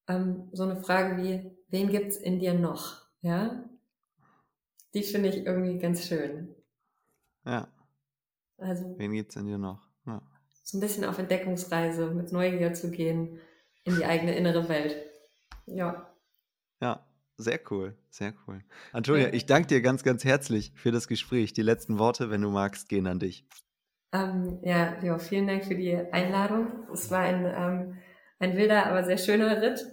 [0.07, 3.03] ähm, so eine Frage wie, wen gibt's in dir noch?
[3.21, 3.63] Ja,
[4.93, 6.55] die finde ich irgendwie ganz schön.
[7.45, 7.67] Ja.
[8.57, 8.95] Also.
[8.97, 9.87] Wen gibt's in dir noch?
[10.05, 10.21] Ja.
[10.63, 13.39] So ein bisschen auf Entdeckungsreise, mit Neugier zu gehen
[13.83, 14.95] in die eigene innere Welt.
[15.65, 16.13] Ja.
[16.81, 17.05] Ja,
[17.37, 18.61] sehr cool, sehr cool.
[18.91, 21.53] Antonia, ich danke dir ganz, ganz herzlich für das Gespräch.
[21.53, 23.45] Die letzten Worte, wenn du magst, gehen an dich.
[24.13, 26.87] Ähm, ja, Leo, vielen Dank für die Einladung.
[26.93, 27.97] Es war ein, ähm,
[28.39, 29.85] ein wilder, aber sehr schöner Ritt.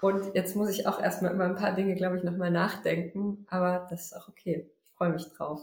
[0.00, 3.46] Und jetzt muss ich auch erstmal über ein paar Dinge, glaube ich, nochmal nachdenken.
[3.48, 4.70] Aber das ist auch okay.
[4.84, 5.60] Ich freue mich drauf.